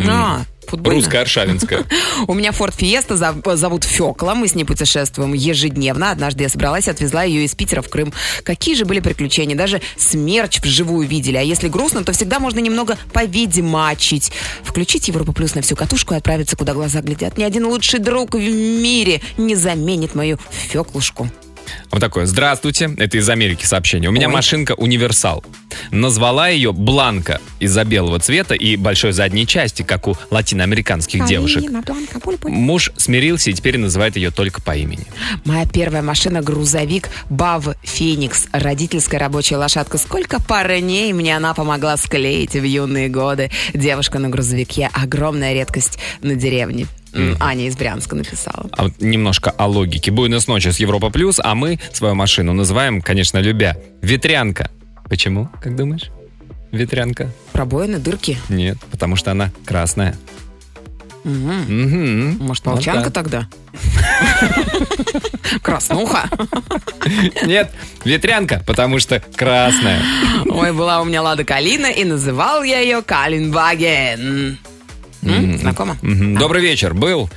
[0.07, 1.01] А, футбольная.
[1.01, 1.85] Русская Аршавинская.
[2.27, 4.35] У меня Форд Фиеста зов- зовут Фекла.
[4.35, 6.11] Мы с ней путешествуем ежедневно.
[6.11, 8.13] Однажды я собралась и отвезла ее из Питера в Крым.
[8.43, 9.57] Какие же были приключения.
[9.57, 11.37] Даже смерч вживую видели.
[11.37, 14.31] А если грустно, то всегда можно немного повидимачить.
[14.63, 17.39] Включить Европу Плюс на всю катушку и отправиться, куда глаза глядят.
[17.39, 21.29] Ни один лучший друг в мире не заменит мою Феклушку.
[21.91, 22.27] Вот такое.
[22.27, 22.91] Здравствуйте.
[22.97, 24.11] Это из Америки сообщение.
[24.11, 24.33] У меня Ой.
[24.33, 25.45] машинка универсал.
[25.91, 31.65] Назвала ее Бланка из-за белого цвета и большой задней части, как у латиноамериканских девушек.
[32.45, 35.07] Муж смирился и теперь называет ее только по имени.
[35.45, 38.49] Моя первая машина грузовик БАВ Феникс.
[38.53, 39.99] Родительская рабочая лошадка.
[39.99, 43.51] Сколько парней мне она помогла склеить в юные годы.
[43.75, 44.91] Девушка на грузовике.
[44.93, 46.87] Огромная редкость на деревне.
[47.19, 48.69] М, Аня из Брянска написала.
[48.73, 50.11] А вот немножко о логике.
[50.11, 54.71] Буйная ночи с Европа Плюс, а мы свою машину называем, конечно, любя, ветрянка.
[55.09, 56.11] Почему, как думаешь?
[56.71, 57.31] Ветрянка?
[57.53, 58.39] Пробоины, дырки.
[58.49, 60.17] Нет, потому что она красная.
[61.25, 61.65] Мгм.
[61.69, 62.39] Мгм.
[62.47, 63.13] Может, Вот молчанка так.
[63.13, 63.49] тогда?
[65.63, 66.29] Краснуха.
[67.45, 67.71] Нет,
[68.05, 70.01] ветрянка, потому что красная.
[70.47, 74.59] Ой, была у меня Лада Калина, и называл я ее Калинбаген.
[75.33, 75.97] М, Знакомо?
[76.03, 76.37] Мгм.
[76.39, 76.95] Добрый вечер.
[76.95, 77.29] Был,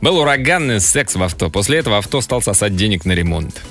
[0.00, 1.50] был ураганный секс в авто.
[1.50, 3.62] После этого авто стал сосать денег на ремонт.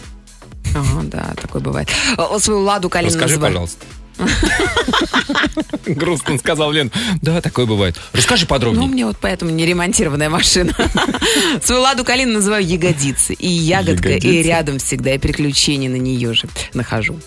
[0.76, 1.90] Ага, да, такое бывает.
[2.18, 3.86] О, Свою Ладу Калину Расскажи, называю- пожалуйста.
[5.86, 6.92] Грустно сказал Лен.
[7.22, 7.96] Да, такое бывает.
[8.14, 8.88] Расскажи Ну, подробнее.
[8.88, 10.74] мне вот поэтому не ремонтированная машина.
[11.64, 13.34] Свою Ладу Калину называю ягодицы.
[13.34, 17.20] И ягодка, и рядом всегда, и приключения на нее же нахожу.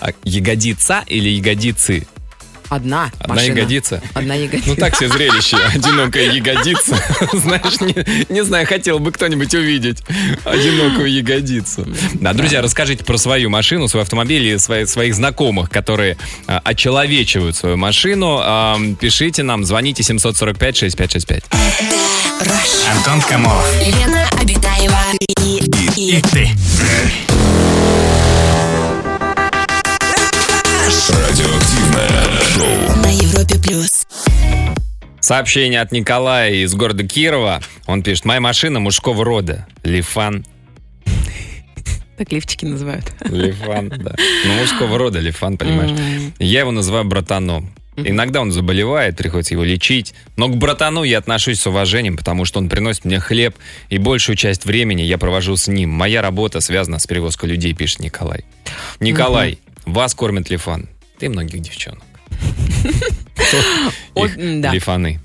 [0.00, 2.06] А ягодица или ягодицы?
[2.68, 3.54] Одна Одна машина.
[3.58, 4.02] ягодица?
[4.14, 4.68] Одна ягодица.
[4.70, 5.56] Ну так все зрелище.
[5.74, 6.98] Одинокая ягодица.
[7.32, 7.94] Знаешь, не,
[8.32, 10.02] не знаю, хотел бы кто-нибудь увидеть
[10.44, 11.86] одинокую ягодицу.
[12.14, 17.54] Да, друзья, расскажите про свою машину, свой автомобиль и свои- своих знакомых, которые а, очеловечивают
[17.56, 18.38] свою машину.
[18.42, 21.42] А, пишите нам, звоните 745-6565.
[22.90, 23.66] Антон Камолов.
[23.86, 24.98] Лена Обитаева
[25.40, 25.62] и,
[25.96, 26.50] и И ты.
[31.36, 31.73] Европе
[33.64, 34.06] плюс.
[35.20, 37.60] Сообщение от Николая из города Кирова.
[37.86, 39.66] Он пишет, моя машина мужского рода.
[39.82, 40.44] Лифан.
[42.18, 43.10] Так лифчики называют.
[43.24, 44.14] Лифан, да.
[44.44, 46.32] Ну, мужского рода Лифан, понимаешь.
[46.38, 47.72] Я его называю братаном.
[47.96, 50.14] Иногда он заболевает, приходится его лечить.
[50.36, 53.56] Но к братану я отношусь с уважением, потому что он приносит мне хлеб,
[53.88, 55.90] и большую часть времени я провожу с ним.
[55.90, 58.44] Моя работа связана с перевозкой людей, пишет Николай.
[59.00, 60.88] Николай, вас кормит Лифан.
[61.18, 62.02] Ты многих девчонок.
[64.72, 65.20] Лифаны.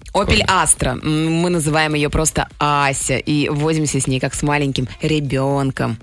[0.48, 1.00] Астра.
[1.02, 3.18] М, Мы называем ее просто Ася.
[3.18, 5.98] И возимся с ней как с маленьким ребенком.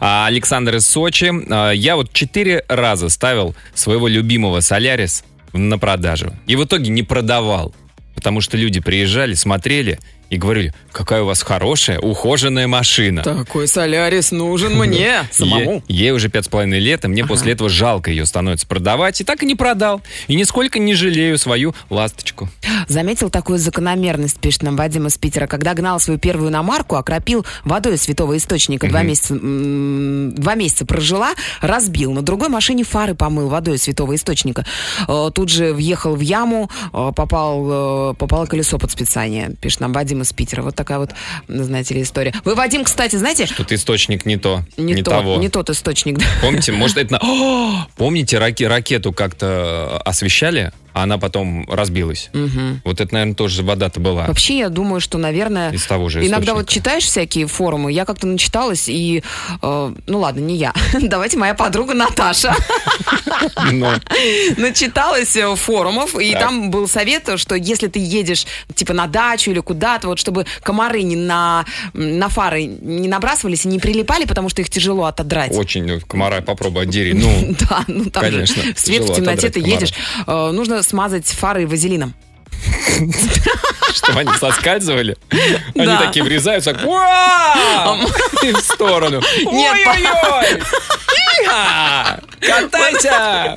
[0.00, 1.30] А Александр из Сочи.
[1.50, 6.32] А, Я вот четыре раза ставил своего любимого Солярис на продажу.
[6.46, 7.74] И в итоге не продавал.
[8.14, 9.98] Потому что люди приезжали, смотрели
[10.30, 13.22] и говорили, какая у вас хорошая, ухоженная машина.
[13.22, 17.68] Такой солярис нужен мне Е- ей уже пять с половиной лет, и мне после этого
[17.68, 19.20] жалко ее становится продавать.
[19.20, 20.02] И так и не продал.
[20.26, 22.48] И нисколько не жалею свою ласточку.
[22.88, 25.46] Заметил такую закономерность, пишет нам Вадим из Питера.
[25.46, 28.88] Когда гнал свою первую иномарку, окропил водой из святого источника.
[28.88, 32.12] Два, месяца, два месяца прожила, разбил.
[32.12, 34.64] На другой машине фары помыл водой из святого источника.
[35.08, 39.92] Э, Тут же въехал в яму, э, попал, э, попало колесо под специание, пишет нам
[39.92, 40.62] Вадим из Питера.
[40.62, 41.10] Вот такая вот,
[41.48, 42.32] знаете ли, история.
[42.44, 45.36] Вы, Вадим, кстати, знаете, Тут источник не то, не, не, то- того.
[45.36, 46.18] не тот источник.
[46.40, 47.86] Помните, может, это на...
[47.96, 52.30] Помните, раке- ракету как-то освещали, а она потом разбилась?
[52.84, 54.24] Вот это, наверное, тоже вода-то была.
[54.24, 56.54] Вообще, я думаю, что, наверное, Из того же иногда источника.
[56.54, 59.22] вот читаешь всякие форумы, я как-то начиталась, и,
[59.60, 62.54] э, ну ладно, не я, давайте моя подруга Наташа
[63.72, 63.90] Ну,
[64.56, 69.60] начиталась э, форумов, и там был совет, что если ты едешь, типа, на дачу или
[69.60, 74.62] куда-то, вот чтобы комары не на, на фары не набрасывались и не прилипали, потому что
[74.62, 75.52] их тяжело отодрать.
[75.52, 77.12] очень ну, комара попробуй отдери.
[77.12, 79.92] Ну, Да, ну там Конечно, же свет в темноте ты едешь.
[80.26, 82.14] Э, нужно смазать фары вазелином.
[83.94, 85.16] чтобы они соскальзывали.
[85.74, 85.98] Они Да.
[85.98, 86.72] такие врезаются,
[88.42, 89.20] и в сторону.
[89.52, 90.62] Нет, Ой-ой-ой!
[91.42, 92.20] Иха!
[92.40, 93.56] Катайся!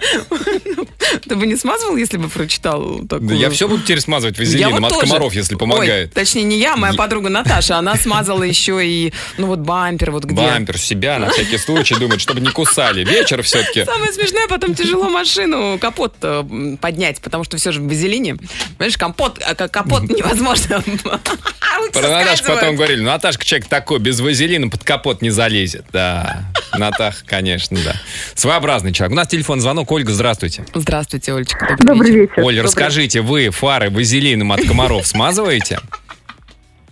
[1.30, 3.30] Ты бы не смазывал, если бы прочитал такую?
[3.30, 5.06] Да я все буду теперь смазывать вазелином вот от тоже.
[5.08, 6.14] комаров, если Ой, помогает.
[6.14, 7.78] точнее, не я, моя подруга Наташа.
[7.78, 10.36] Она смазала еще и, ну вот, бампер, вот где.
[10.42, 13.06] Бампер себя на всякий случай думает, чтобы не кусали.
[13.06, 13.86] Вечер все-таки.
[13.86, 18.38] Самое смешное, потом тяжело машину, капот э, поднять, потому что все же в вазелине.
[18.78, 20.84] Понимаешь, капот, а, к- капот невозможно
[21.94, 22.46] Про соскальзывают.
[22.46, 25.86] потом говорили, ну, Наташка человек такой, без вазелина под капот не залезет.
[25.92, 26.44] Да,
[26.78, 27.94] Натаха, конечно, да.
[28.36, 29.14] Своеобразный человек.
[29.14, 29.92] У нас телефон звонок.
[29.92, 30.64] Ольга, здравствуйте.
[30.74, 31.76] Здравствуйте, Олечка.
[31.80, 32.30] Добрый, Добрый вечер.
[32.32, 32.44] вечер.
[32.44, 35.80] Оля, расскажите, вы фары вазелином от комаров смазываете?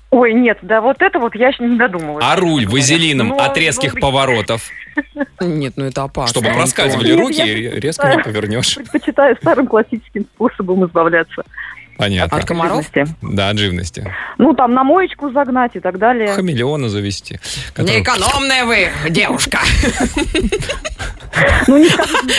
[0.09, 2.23] Ой, нет, да вот это вот я еще не додумалась.
[2.25, 4.69] А руль вазелином Ну, от резких поворотов?
[5.41, 6.41] Нет, ну это опасно.
[6.41, 8.75] Чтобы проскальзывали руки, резко не повернешь.
[8.75, 11.43] Предпочитаю старым классическим способом избавляться.
[11.97, 12.38] Понятно.
[12.38, 12.86] От комаров?
[12.93, 13.15] Живности.
[13.21, 14.13] Да, от живности.
[14.38, 16.33] Ну, там на моечку загнать и так далее.
[16.33, 17.39] Хамелеона завести.
[17.73, 19.60] который- Неэкономная вы, девушка.
[21.67, 21.89] Ну, не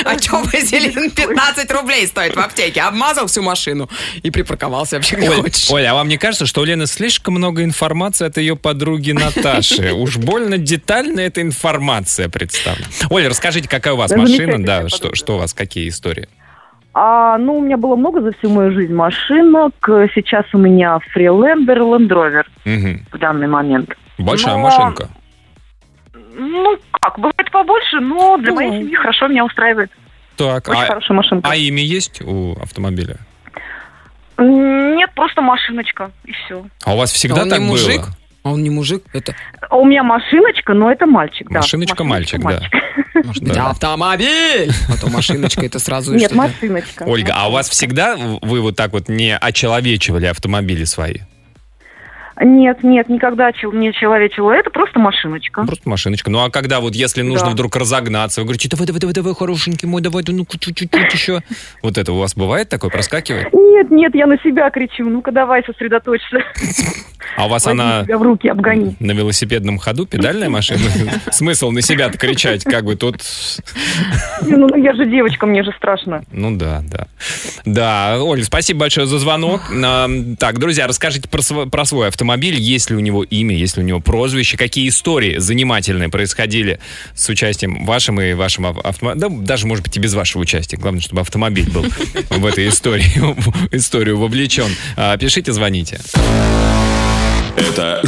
[0.05, 2.81] А что вазелин 15 рублей стоит в аптеке?
[2.83, 3.89] Обмазал всю машину
[4.23, 5.71] и припарковался вообще где Оль, хочешь.
[5.71, 9.93] Оля, а вам не кажется, что у Лены слишком много информации от ее подруги Наташи?
[9.93, 12.89] Уж больно детально эта информация представлена.
[13.11, 14.65] Оля, расскажите, какая у вас машина?
[14.65, 16.29] Да, что, что у вас, какие истории?
[17.01, 19.73] А, ну, у меня было много за всю мою жизнь машинок.
[20.17, 23.07] Сейчас у меня фрилендер, лендровер Мгм.
[23.13, 23.95] в данный момент.
[24.19, 25.09] Большая Но- машинка.
[26.35, 28.77] Ну, как, бывает побольше, но для моей Ну.
[28.83, 29.93] семьи хорошо меня устраивает.
[30.37, 31.49] Так, Очень а, хорошая машинка.
[31.49, 33.19] а имя есть у автомобиля?
[34.37, 36.65] Нет, просто машиночка, и все.
[36.85, 38.01] А у вас всегда А он так не мужик?
[38.01, 38.09] было?
[38.49, 39.35] А он не мужик, это
[39.69, 41.59] А у меня машиночка, но это мальчик, да.
[41.61, 42.63] Машиночка, мальчик, да.
[43.25, 43.49] может Да.
[43.51, 44.71] быть автомобиль.
[44.89, 47.03] А то машиночка это сразу Нет, машиночка.
[47.05, 51.17] Ольга, а у вас всегда вы вот так вот не очеловечивали автомобили свои?
[52.41, 54.53] Нет, нет, никогда не человечила.
[54.53, 55.65] Это просто машиночка.
[55.65, 56.31] Просто машиночка.
[56.31, 57.53] Ну а когда вот если нужно Да.
[57.53, 61.43] вдруг разогнаться, вы говорите, давай, давай, давай, давай, хорошенький мой, давай, да ну чуть-чуть еще.
[61.83, 63.53] Вот это у вас бывает такое, проскакивает?
[63.53, 65.09] Нет, нет, я на себя кричу.
[65.09, 66.39] Ну-ка давай сосредоточься.
[67.37, 68.97] А у вас Возьми она в руки, обгони.
[69.01, 70.81] на велосипедном ходу, педальная машина?
[71.31, 73.17] Смысл на себя кричать, как бы тут...
[74.43, 76.23] Не, Ну, я же девочка, мне же страшно.
[76.33, 77.07] Ну да, да.
[77.65, 79.63] Да, Оль, спасибо большое за звонок.
[80.39, 82.61] Так, друзья, расскажите про свой, свой автомобиль.
[82.61, 86.79] Есть ли у него имя, есть ли у него прозвище, какие истории занимательные происходили
[87.15, 89.29] с участием вашим и вашим автомобиля.
[89.29, 90.77] Да, даже, может быть, и без вашего участия.
[90.77, 91.87] Главное, чтобы автомобиль был
[92.31, 94.69] в этой истории, в историю вовлечен.
[94.97, 96.01] А, Пишите, звоните.
[97.57, 98.03] Это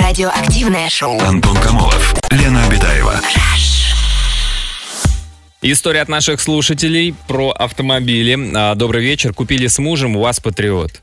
[0.00, 1.18] Радиоактивное шоу.
[1.20, 3.20] Антон Камолов, Лена Обитаева.
[5.60, 8.38] История от наших слушателей про автомобили.
[8.54, 9.34] А, Добрый вечер.
[9.34, 11.02] Купили с мужем УАЗ Патриот.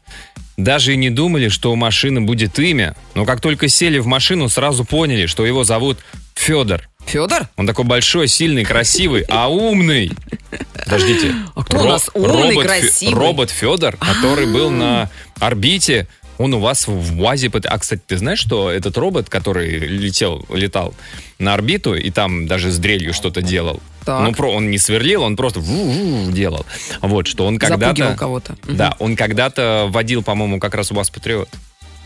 [0.55, 2.95] Даже и не думали, что у машины будет имя.
[3.15, 5.97] Но как только сели в машину, сразу поняли, что его зовут
[6.35, 6.87] Федор.
[7.05, 7.49] Федор?
[7.57, 10.11] Он такой большой, сильный, красивый, а умный.
[10.85, 11.33] Подождите.
[11.55, 13.13] А кто у нас умный, робот, Фе- красивый?
[13.13, 16.07] Робот Федор, который был на орбите.
[16.37, 17.51] Он у вас в УАЗе...
[17.65, 20.93] А, кстати, ты знаешь, что этот робот, который летел, летал
[21.39, 24.21] на орбиту и там даже с дрелью что-то делал, Так.
[24.21, 25.61] ну, про, он не сверлил, он просто
[26.31, 26.65] делал.
[27.01, 28.15] Вот, что он когда-то...
[28.17, 28.55] кого-то.
[28.63, 31.49] Да, он когда-то водил, по-моему, как раз у вас Патриот.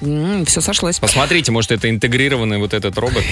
[0.01, 0.99] все сошлось.
[0.99, 3.23] Посмотрите, может, это интегрированный вот этот робот.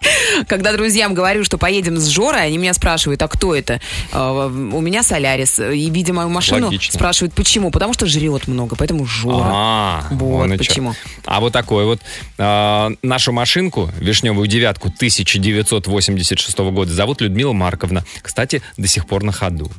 [0.48, 3.80] Когда друзьям говорю, что поедем с Жорой, они меня спрашивают, а кто это?
[4.12, 5.58] А, У меня Солярис.
[5.58, 6.94] И, видя мою машину, Логично.
[6.94, 7.70] спрашивают, почему?
[7.70, 9.44] Потому что жрет много, поэтому Жора.
[9.52, 10.58] А, Вот чё.
[10.58, 10.94] почему.
[11.26, 12.00] А вот такой вот.
[12.38, 18.04] а, нашу машинку, вишневую девятку 1986 года, зовут Людмила Марковна.
[18.22, 19.70] Кстати, до сих пор на ходу.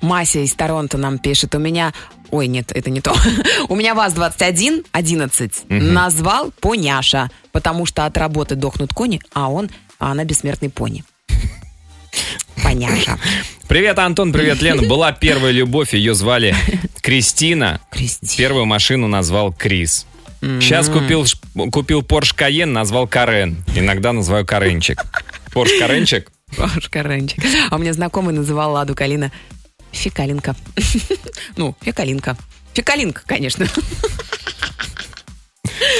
[0.00, 1.92] Мася из Торонто нам пишет, у меня...
[2.30, 3.14] Ой, нет, это не то.
[3.68, 10.12] У меня ВАЗ-21, 11, назвал Поняша, потому что от работы дохнут кони, а он, а
[10.12, 11.04] она бессмертный пони.
[12.62, 13.18] Поняша.
[13.68, 14.82] Привет, Антон, привет, Лена.
[14.82, 16.54] Была первая любовь, ее звали
[17.02, 17.80] Кристина.
[17.90, 18.32] Кристина.
[18.36, 20.06] Первую машину назвал Крис.
[20.40, 21.26] Сейчас купил,
[21.70, 23.62] купил Porsche Cayenne, назвал Карен.
[23.74, 25.04] Иногда называю Каренчик.
[25.52, 26.30] Porsche Каренчик?
[26.56, 27.44] Ваш Каренчик.
[27.70, 29.30] А у меня знакомый называл Ладу Калина
[29.92, 30.54] Фекалинка.
[31.56, 32.36] Ну, Фекалинка.
[32.74, 33.66] Фекалинка, конечно.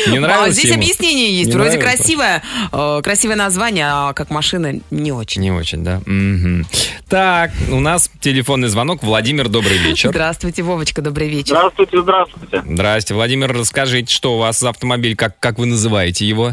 [0.08, 0.76] Не А нравилось здесь ему?
[0.76, 1.50] объяснение есть.
[1.50, 5.42] Не Вроде красивое, э, красивое название, а как машина не очень.
[5.42, 6.00] Не очень, да?
[6.06, 6.66] Мгм.
[7.08, 9.02] Так, у нас телефонный звонок.
[9.02, 10.10] Владимир, добрый вечер.
[10.10, 11.56] Здравствуйте, Вовочка, добрый вечер.
[11.56, 12.62] Здравствуйте, здравствуйте.
[12.66, 16.52] Здрасте, Владимир, расскажите, что у вас за автомобиль, как, как вы называете его?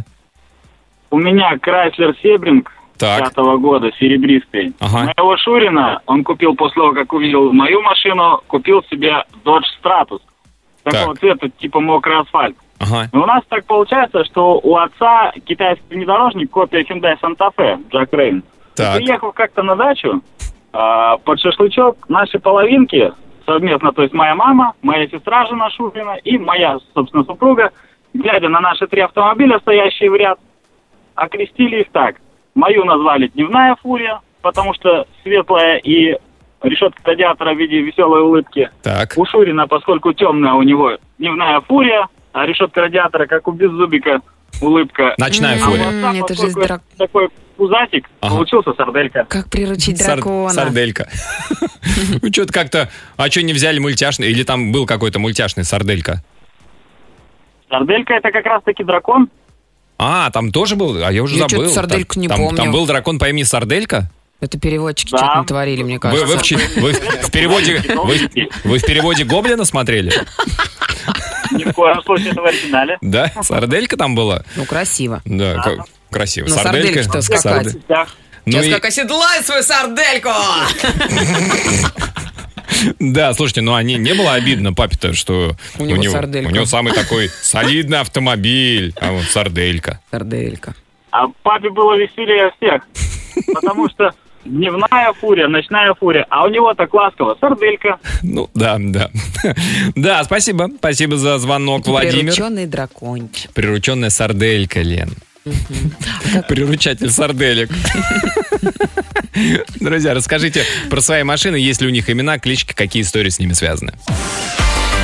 [1.10, 3.34] У меня Крайслер Себринг Так.
[3.36, 4.74] года, серебристый.
[4.80, 5.14] Ага.
[5.18, 10.22] Моего Шурина он купил после того, как увидел мою машину, купил себе Dodge Stratus.
[10.84, 11.20] Такого Так.
[11.20, 12.56] цвета, типа мокрый асфальт.
[12.80, 13.10] Ага.
[13.12, 18.14] И у нас так получается, что у отца китайский внедорожник, копия Hyundai Santa Fe, Джак
[18.14, 18.44] Рейн.
[18.76, 18.98] Так.
[18.98, 20.22] Приехал как-то на дачу,
[20.74, 23.12] а, под шашлычок, наши половинки,
[23.46, 27.72] совместно, то есть моя мама, моя сестра жена Шурина и моя, собственно, супруга,
[28.14, 30.40] глядя на наши три автомобиля, стоящие в ряд,
[31.16, 32.18] окрестили их так.
[32.58, 36.16] Мою назвали «Дневная фурия», потому что светлая и
[36.64, 38.72] решетка радиатора в виде веселой улыбки.
[38.82, 39.14] Так.
[39.16, 44.22] У Шурина, поскольку темная у него дневная фурия, а решетка радиатора, как у Беззубика,
[44.60, 45.14] улыбка.
[45.20, 45.84] Ночная А фурия.
[45.86, 48.34] вот там, это же драк- такой пузатик, Ага.
[48.38, 49.26] получился сарделька.
[49.30, 50.50] Как приручить Сар- дракона?
[50.50, 51.08] Сарделька.
[52.22, 52.90] Ну, что-то как-то...
[53.18, 54.30] А что не взяли мультяшный?
[54.32, 56.24] Или там был какой-то мультяшный сарделька?
[57.70, 59.30] Сарделька это как раз-таки дракон.
[59.98, 61.04] А, там тоже был?
[61.04, 61.70] А я уже Я забыл.
[61.72, 62.58] Сардельку Там- не там, помню.
[62.58, 64.10] Там был дракон по имени Сарделька?
[64.40, 65.18] Это переводчики Да.
[65.18, 66.28] что-то натворили, мне Вы, кажется.
[66.28, 67.84] вы в, чи- вы в переводе...
[67.88, 68.30] Вы,
[68.66, 70.14] вы в переводе Гоблина смотрели?
[71.52, 72.98] Ни в коем случае это в оригинале.
[73.02, 73.32] Да?
[73.42, 74.44] Сарделька там была?
[74.56, 75.22] Ну, красиво.
[75.26, 76.48] Да, ка- красиво.
[76.50, 77.04] На Сарделька.
[77.04, 77.68] сардельке-то скакать.
[77.68, 78.06] Сарде- Да.
[78.46, 80.30] Ну Сейчас и- как оседлает свою сардельку!
[83.00, 86.50] Да, слушайте, ну а не, не было обидно папе-то, что У него сарделька.
[86.50, 90.00] у него самый такой солидный автомобиль, а вот сарделька.
[90.12, 90.76] Сарделька.
[91.12, 92.84] А папе было веселее всех.
[93.54, 94.14] Потому что
[94.46, 98.00] дневная фурия, ночная фурия, а у него так ласково, сарделька.
[98.24, 99.10] Ну, да, да.
[99.96, 100.70] Да, спасибо.
[100.78, 102.34] Спасибо за звонок, Владимир.
[102.34, 103.52] Прирученный дракончик.
[103.54, 105.12] Прирученная сарделька, Лен.
[106.48, 107.70] Приручатель сарделек.
[109.80, 113.54] Друзья, расскажите про свои машины, есть ли у них имена, клички, какие истории с ними
[113.54, 113.94] связаны.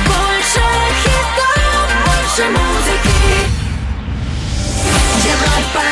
[0.06, 0.60] Больше
[1.02, 3.14] хитов, больше музыки.
[5.24, 5.84] Европа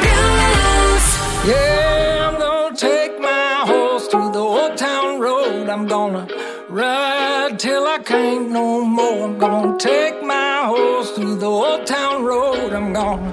[0.00, 1.04] плюс.
[1.46, 5.68] Yeah, I'm gonna take my horse through the old town road.
[5.68, 6.26] I'm gonna
[6.68, 9.24] ride till I can't no more.
[9.24, 12.72] I'm gonna take my horse through the old town road.
[12.72, 13.32] I'm gonna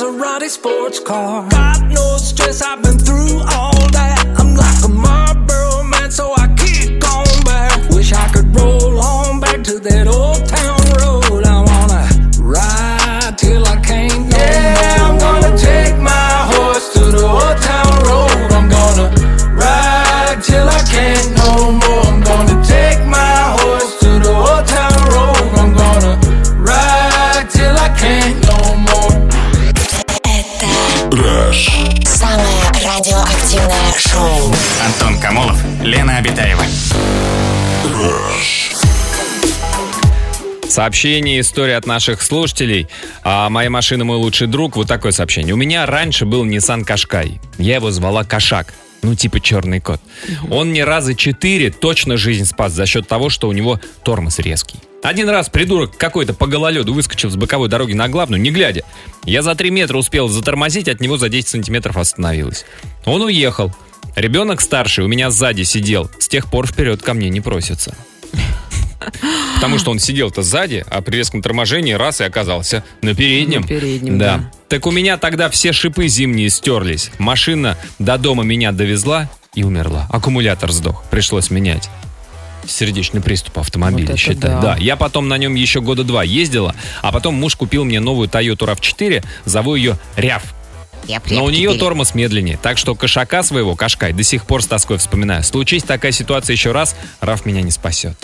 [0.00, 1.69] Maserati sports car.
[40.80, 42.88] Сообщение, история от наших слушателей.
[43.22, 44.76] А моя машина мой лучший друг.
[44.76, 45.52] Вот такое сообщение.
[45.52, 47.38] У меня раньше был Nissan Qashqai.
[47.58, 48.72] Я его звала Кошак.
[49.02, 50.00] Ну, типа черный кот.
[50.50, 54.78] Он мне раза четыре точно жизнь спас за счет того, что у него тормоз резкий.
[55.02, 58.82] Один раз придурок какой-то по гололеду выскочил с боковой дороги на главную, не глядя.
[59.26, 62.64] Я за три метра успел затормозить, от него за 10 сантиметров остановилась.
[63.04, 63.70] Он уехал.
[64.16, 66.10] Ребенок старший у меня сзади сидел.
[66.18, 67.94] С тех пор вперед ко мне не просится.
[69.54, 73.62] Потому что он сидел-то сзади, а при резком торможении раз и оказался на переднем.
[73.62, 74.36] На переднем, да.
[74.38, 74.50] да.
[74.68, 77.10] Так у меня тогда все шипы зимние стерлись.
[77.18, 80.06] Машина до дома меня довезла и умерла.
[80.10, 81.02] Аккумулятор сдох.
[81.10, 81.90] Пришлось менять.
[82.66, 84.50] Сердечный приступ автомобиля, Вот считай.
[84.50, 84.60] да.
[84.60, 84.76] Да.
[84.78, 88.74] я потом на нем еще года два ездила, а потом муж купил мне новую Toyota
[88.74, 90.42] RAV4, зову ее Ряв.
[91.30, 94.98] Но у нее тормоз медленнее, так что кошака своего, Кашкай, до сих пор с тоской
[94.98, 95.42] вспоминаю.
[95.42, 98.16] Случись такая ситуация еще раз, Раф меня не спасет.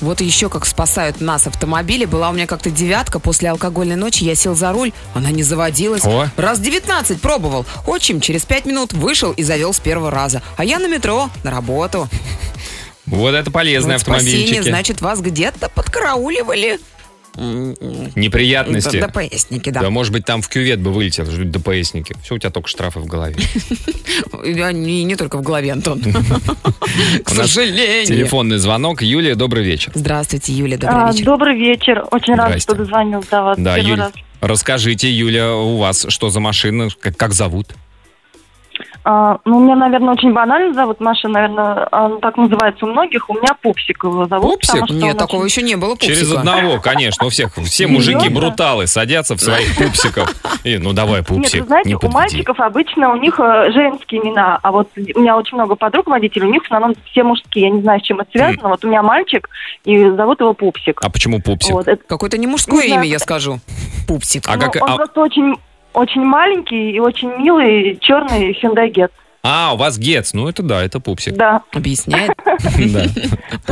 [0.00, 2.04] Вот еще как спасают нас автомобили.
[2.04, 3.18] Была у меня как-то девятка.
[3.18, 4.92] После алкогольной ночи я сел за руль.
[5.14, 6.04] Она не заводилась.
[6.04, 6.28] О.
[6.36, 7.66] Раз 19 пробовал.
[7.86, 10.42] Отчим через 5 минут вышел и завел с первого раза.
[10.56, 12.08] А я на метро, на работу.
[13.06, 14.68] Вот это полезные Вот спасение, автомобильчики.
[14.68, 16.78] значит, вас где-то подкарауливали.
[17.36, 17.74] М,
[18.14, 19.00] Неприятности.
[19.00, 19.80] ДПСники, да.
[19.80, 22.14] Да, может быть, там в кювет бы вылетел, ждут ДПСники.
[22.22, 23.36] Все, у тебя только штрафы в голове.
[24.72, 26.02] Не, не только в голове, Антон.
[27.24, 28.06] К сожалению.
[28.06, 29.02] Телефонный звонок.
[29.02, 29.92] Юлия, добрый вечер.
[29.94, 31.24] Здравствуйте, Юля, добрый А, вечер.
[31.24, 32.04] Добрый вечер.
[32.10, 32.60] Очень рада, Здрасте.
[32.62, 34.12] что дозвонился до вас Да, раз.
[34.40, 37.68] расскажите, Юля, у вас что за машина, как, как зовут?
[39.04, 43.28] А, ну, у меня, наверное, очень банально зовут машина, наверное, она так называется у многих.
[43.28, 44.52] У меня Пупсик его зовут.
[44.52, 44.72] Пупсик?
[44.72, 46.14] потому что Нет, он такого очень- еще не было пупсика.
[46.14, 47.54] Через одного, конечно, у всех.
[47.64, 50.32] Все мужики бруталы садятся в своих пупсиков.
[50.64, 54.58] И, ну давай, Нет, пупсик, вы знаете, у мальчиков обычно у них э, женские имена,
[54.62, 57.64] а вот у меня очень много подруг водителей, у них в основном все мужские.
[57.66, 58.68] Я не знаю, с чем это связано.
[58.68, 59.48] Вот у меня мальчик,
[59.84, 61.00] и зовут его Пупсик.
[61.02, 61.72] А почему пупсик?
[61.72, 63.58] Вот, это- Какое-то не мужское имя, я скажу.
[64.06, 64.44] Пупсик.
[64.46, 65.54] А ну, как- он а- просто очень,
[65.94, 69.10] очень маленький и очень милый черный Hyundai Getz.
[69.44, 70.34] А, у вас Getz.
[70.34, 71.34] Ну это да, это пупсик.
[71.34, 71.62] Да.
[71.72, 72.32] Объясняет.
[72.44, 73.04] Да.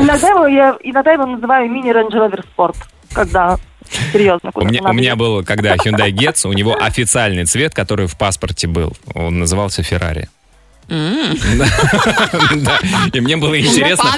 [0.03, 2.77] Иногда его, я иногда его называю мини Range Rover Sport,
[3.13, 3.57] когда
[4.13, 8.17] серьезно У меня, у меня был, когда Hyundai Getz, у него официальный цвет, который в
[8.17, 8.93] паспорте был.
[9.15, 10.29] Он назывался Ferrari.
[13.13, 14.11] И мне было интересно...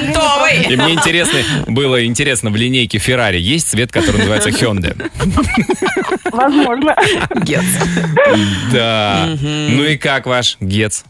[0.69, 4.97] И мне интересно, было интересно, в линейке Ferrari есть цвет, который называется Hyundai?
[6.33, 6.97] Возможно.
[7.43, 7.65] Гец.
[8.73, 9.37] Да.
[9.41, 11.05] Ну и как ваш Гец?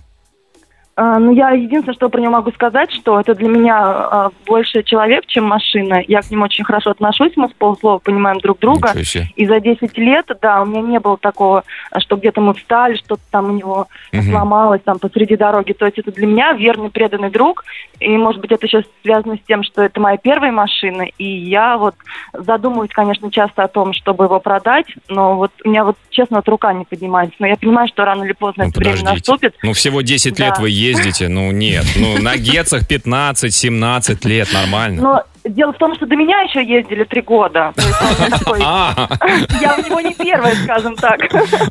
[0.94, 4.82] А, Ну, я единственное, что про него могу сказать, что это для меня а, больше
[4.82, 6.02] человек, чем машина.
[6.06, 8.92] Я к нему очень хорошо отношусь, мы с полуслова понимаем друг друга.
[9.36, 11.64] И за 10 лет, да, у меня не было такого,
[11.98, 14.22] что где-то мы встали, что-то там у него Мгм.
[14.30, 15.72] сломалось там посреди дороги.
[15.72, 17.64] То есть это для меня верный, преданный друг.
[17.98, 21.06] И, может быть, это сейчас связано с тем, что это моя первая машина.
[21.16, 21.94] И я вот
[22.34, 24.86] задумываюсь, конечно, часто о том, чтобы его продать.
[25.08, 27.36] Но вот у меня вот, честно, вот рука не поднимается.
[27.38, 29.30] Но я понимаю, что рано или поздно Ну, это время подождите.
[29.30, 29.54] наступит.
[29.62, 30.44] Ну, всего 10 Да.
[30.46, 31.28] лет вы ездите.
[31.28, 31.84] Ну, нет.
[31.96, 34.52] Ну, на Гецах 15-17 лет.
[34.52, 35.02] Нормально.
[35.02, 37.72] Но дело в том, что до меня еще ездили три года.
[38.30, 39.08] Такой- А,
[39.60, 41.20] Я в него не первая, скажем так.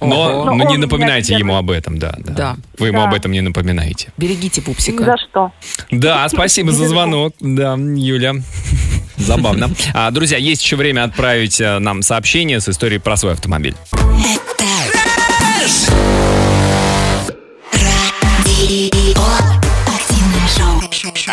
[0.02, 2.34] но, Но но не напоминайте ему об этом, да, да.
[2.34, 2.56] Да.
[2.80, 3.08] Вы ему Да.
[3.10, 4.12] об этом не напоминаете.
[4.18, 5.04] Берегите Ни пупсика.
[5.04, 5.52] за что.
[5.92, 7.34] Да, спасибо за звонок.
[7.40, 8.34] Да, Юля.
[9.18, 9.70] Забавно.
[9.94, 13.76] А, друзья, есть еще время отправить э, нам сообщение с историей про свой автомобиль.
[13.92, 15.01] Радио.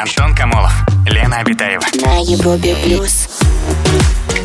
[0.01, 0.73] Антон Камолов,
[1.09, 1.83] Лена Обитаева.
[2.05, 3.29] На Европе плюс.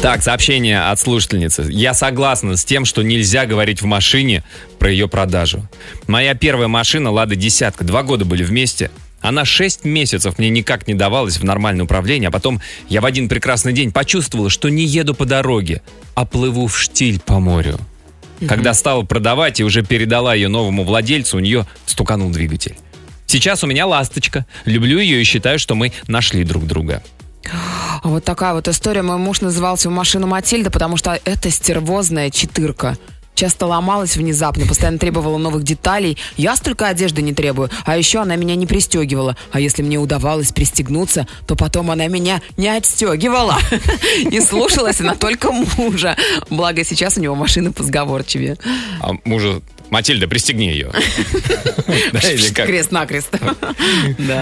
[0.02, 1.68] Так, сообщение от слушательницы.
[1.70, 4.44] Я согласна с тем, что нельзя говорить в машине
[4.80, 5.62] про ее продажу.
[6.08, 8.90] Моя первая машина, Лада Десятка, два года были вместе.
[9.22, 13.30] Она шесть месяцев мне никак не давалась в нормальное управление, а потом я в один
[13.30, 15.84] прекрасный день почувствовала, что не еду по дороге,
[16.16, 17.80] а плыву в штиль по морю.
[18.48, 22.76] Когда стала продавать и уже передала ее новому владельцу, у нее стуканул двигатель.
[23.34, 24.46] Сейчас у меня ласточка.
[24.64, 27.02] Люблю ее и считаю, что мы нашли друг друга.
[27.52, 29.02] А вот такая вот история.
[29.02, 32.96] Мой муж называл свою машину Матильда, потому что это стервозная четырка.
[33.34, 36.20] Часто ломалась внезапно, постоянно требовала новых деталей.
[36.38, 37.72] Я столько одежды не требую.
[37.86, 39.36] А еще она меня не пристегивала.
[39.52, 43.58] А если мне удавалось пристегнуться, то потом она меня не отстегивала.
[44.30, 46.16] И слушалась она только мужа.
[46.52, 48.58] Благо сейчас у него машина позговорчивее.
[49.02, 49.64] А мужа
[49.94, 50.92] Матильда, пристегни ее.
[52.56, 53.30] Крест-накрест.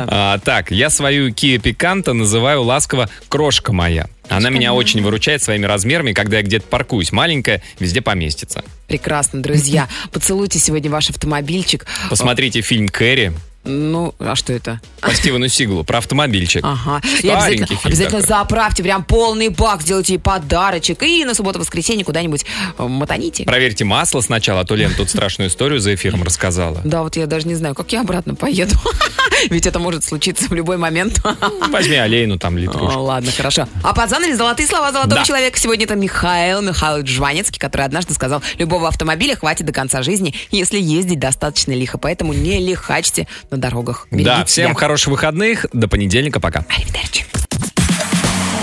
[0.07, 4.07] А, так, я свою Kia Picanto называю ласково «крошка моя».
[4.29, 7.11] Она меня очень выручает своими размерами, когда я где-то паркуюсь.
[7.11, 8.63] Маленькая, везде поместится.
[8.87, 9.89] Прекрасно, друзья.
[10.11, 11.85] Поцелуйте сегодня ваш автомобильчик.
[12.09, 13.33] Посмотрите фильм «Кэрри»
[13.63, 14.81] Ну, а что это?
[15.01, 16.63] по Стивену Сиглу про автомобильчик.
[16.63, 17.01] Ага.
[17.03, 18.27] И Старенький обязательно, фильм обязательно такой.
[18.39, 21.01] заправьте прям полный бак, сделайте ей подарочек.
[21.03, 22.45] И на субботу-воскресенье куда-нибудь
[22.77, 23.43] э, мотаните.
[23.45, 26.81] Проверьте масло сначала, а то Лен тут страшную историю за эфиром рассказала.
[26.83, 28.75] Да, вот я даже не знаю, как я обратно поеду.
[29.49, 31.19] Ведь это может случиться в любой момент.
[31.69, 32.99] Возьми олейну там литрушку.
[32.99, 33.67] ладно, хорошо.
[33.83, 35.23] А под занавес золотые слова золотого Да.
[35.25, 35.57] человека.
[35.57, 40.79] Сегодня это Михаил Михайлович Жванецкий, который однажды сказал, любого автомобиля хватит до конца жизни, если
[40.79, 41.97] ездить достаточно лихо.
[41.97, 44.07] Поэтому не лихачьте на дорогах.
[44.11, 44.79] Да, Берегите всем себя.
[44.79, 45.65] хороших выходных.
[45.73, 46.39] До понедельника.
[46.39, 46.65] Пока.
[46.69, 47.25] Аривидерчи.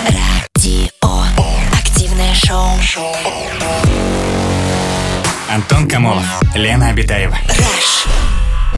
[0.05, 0.87] Радио.
[1.73, 2.69] Активное шоу.
[5.49, 6.23] Антон Камолов,
[6.55, 7.37] Лена Обитаева.
[7.47, 8.07] Rush.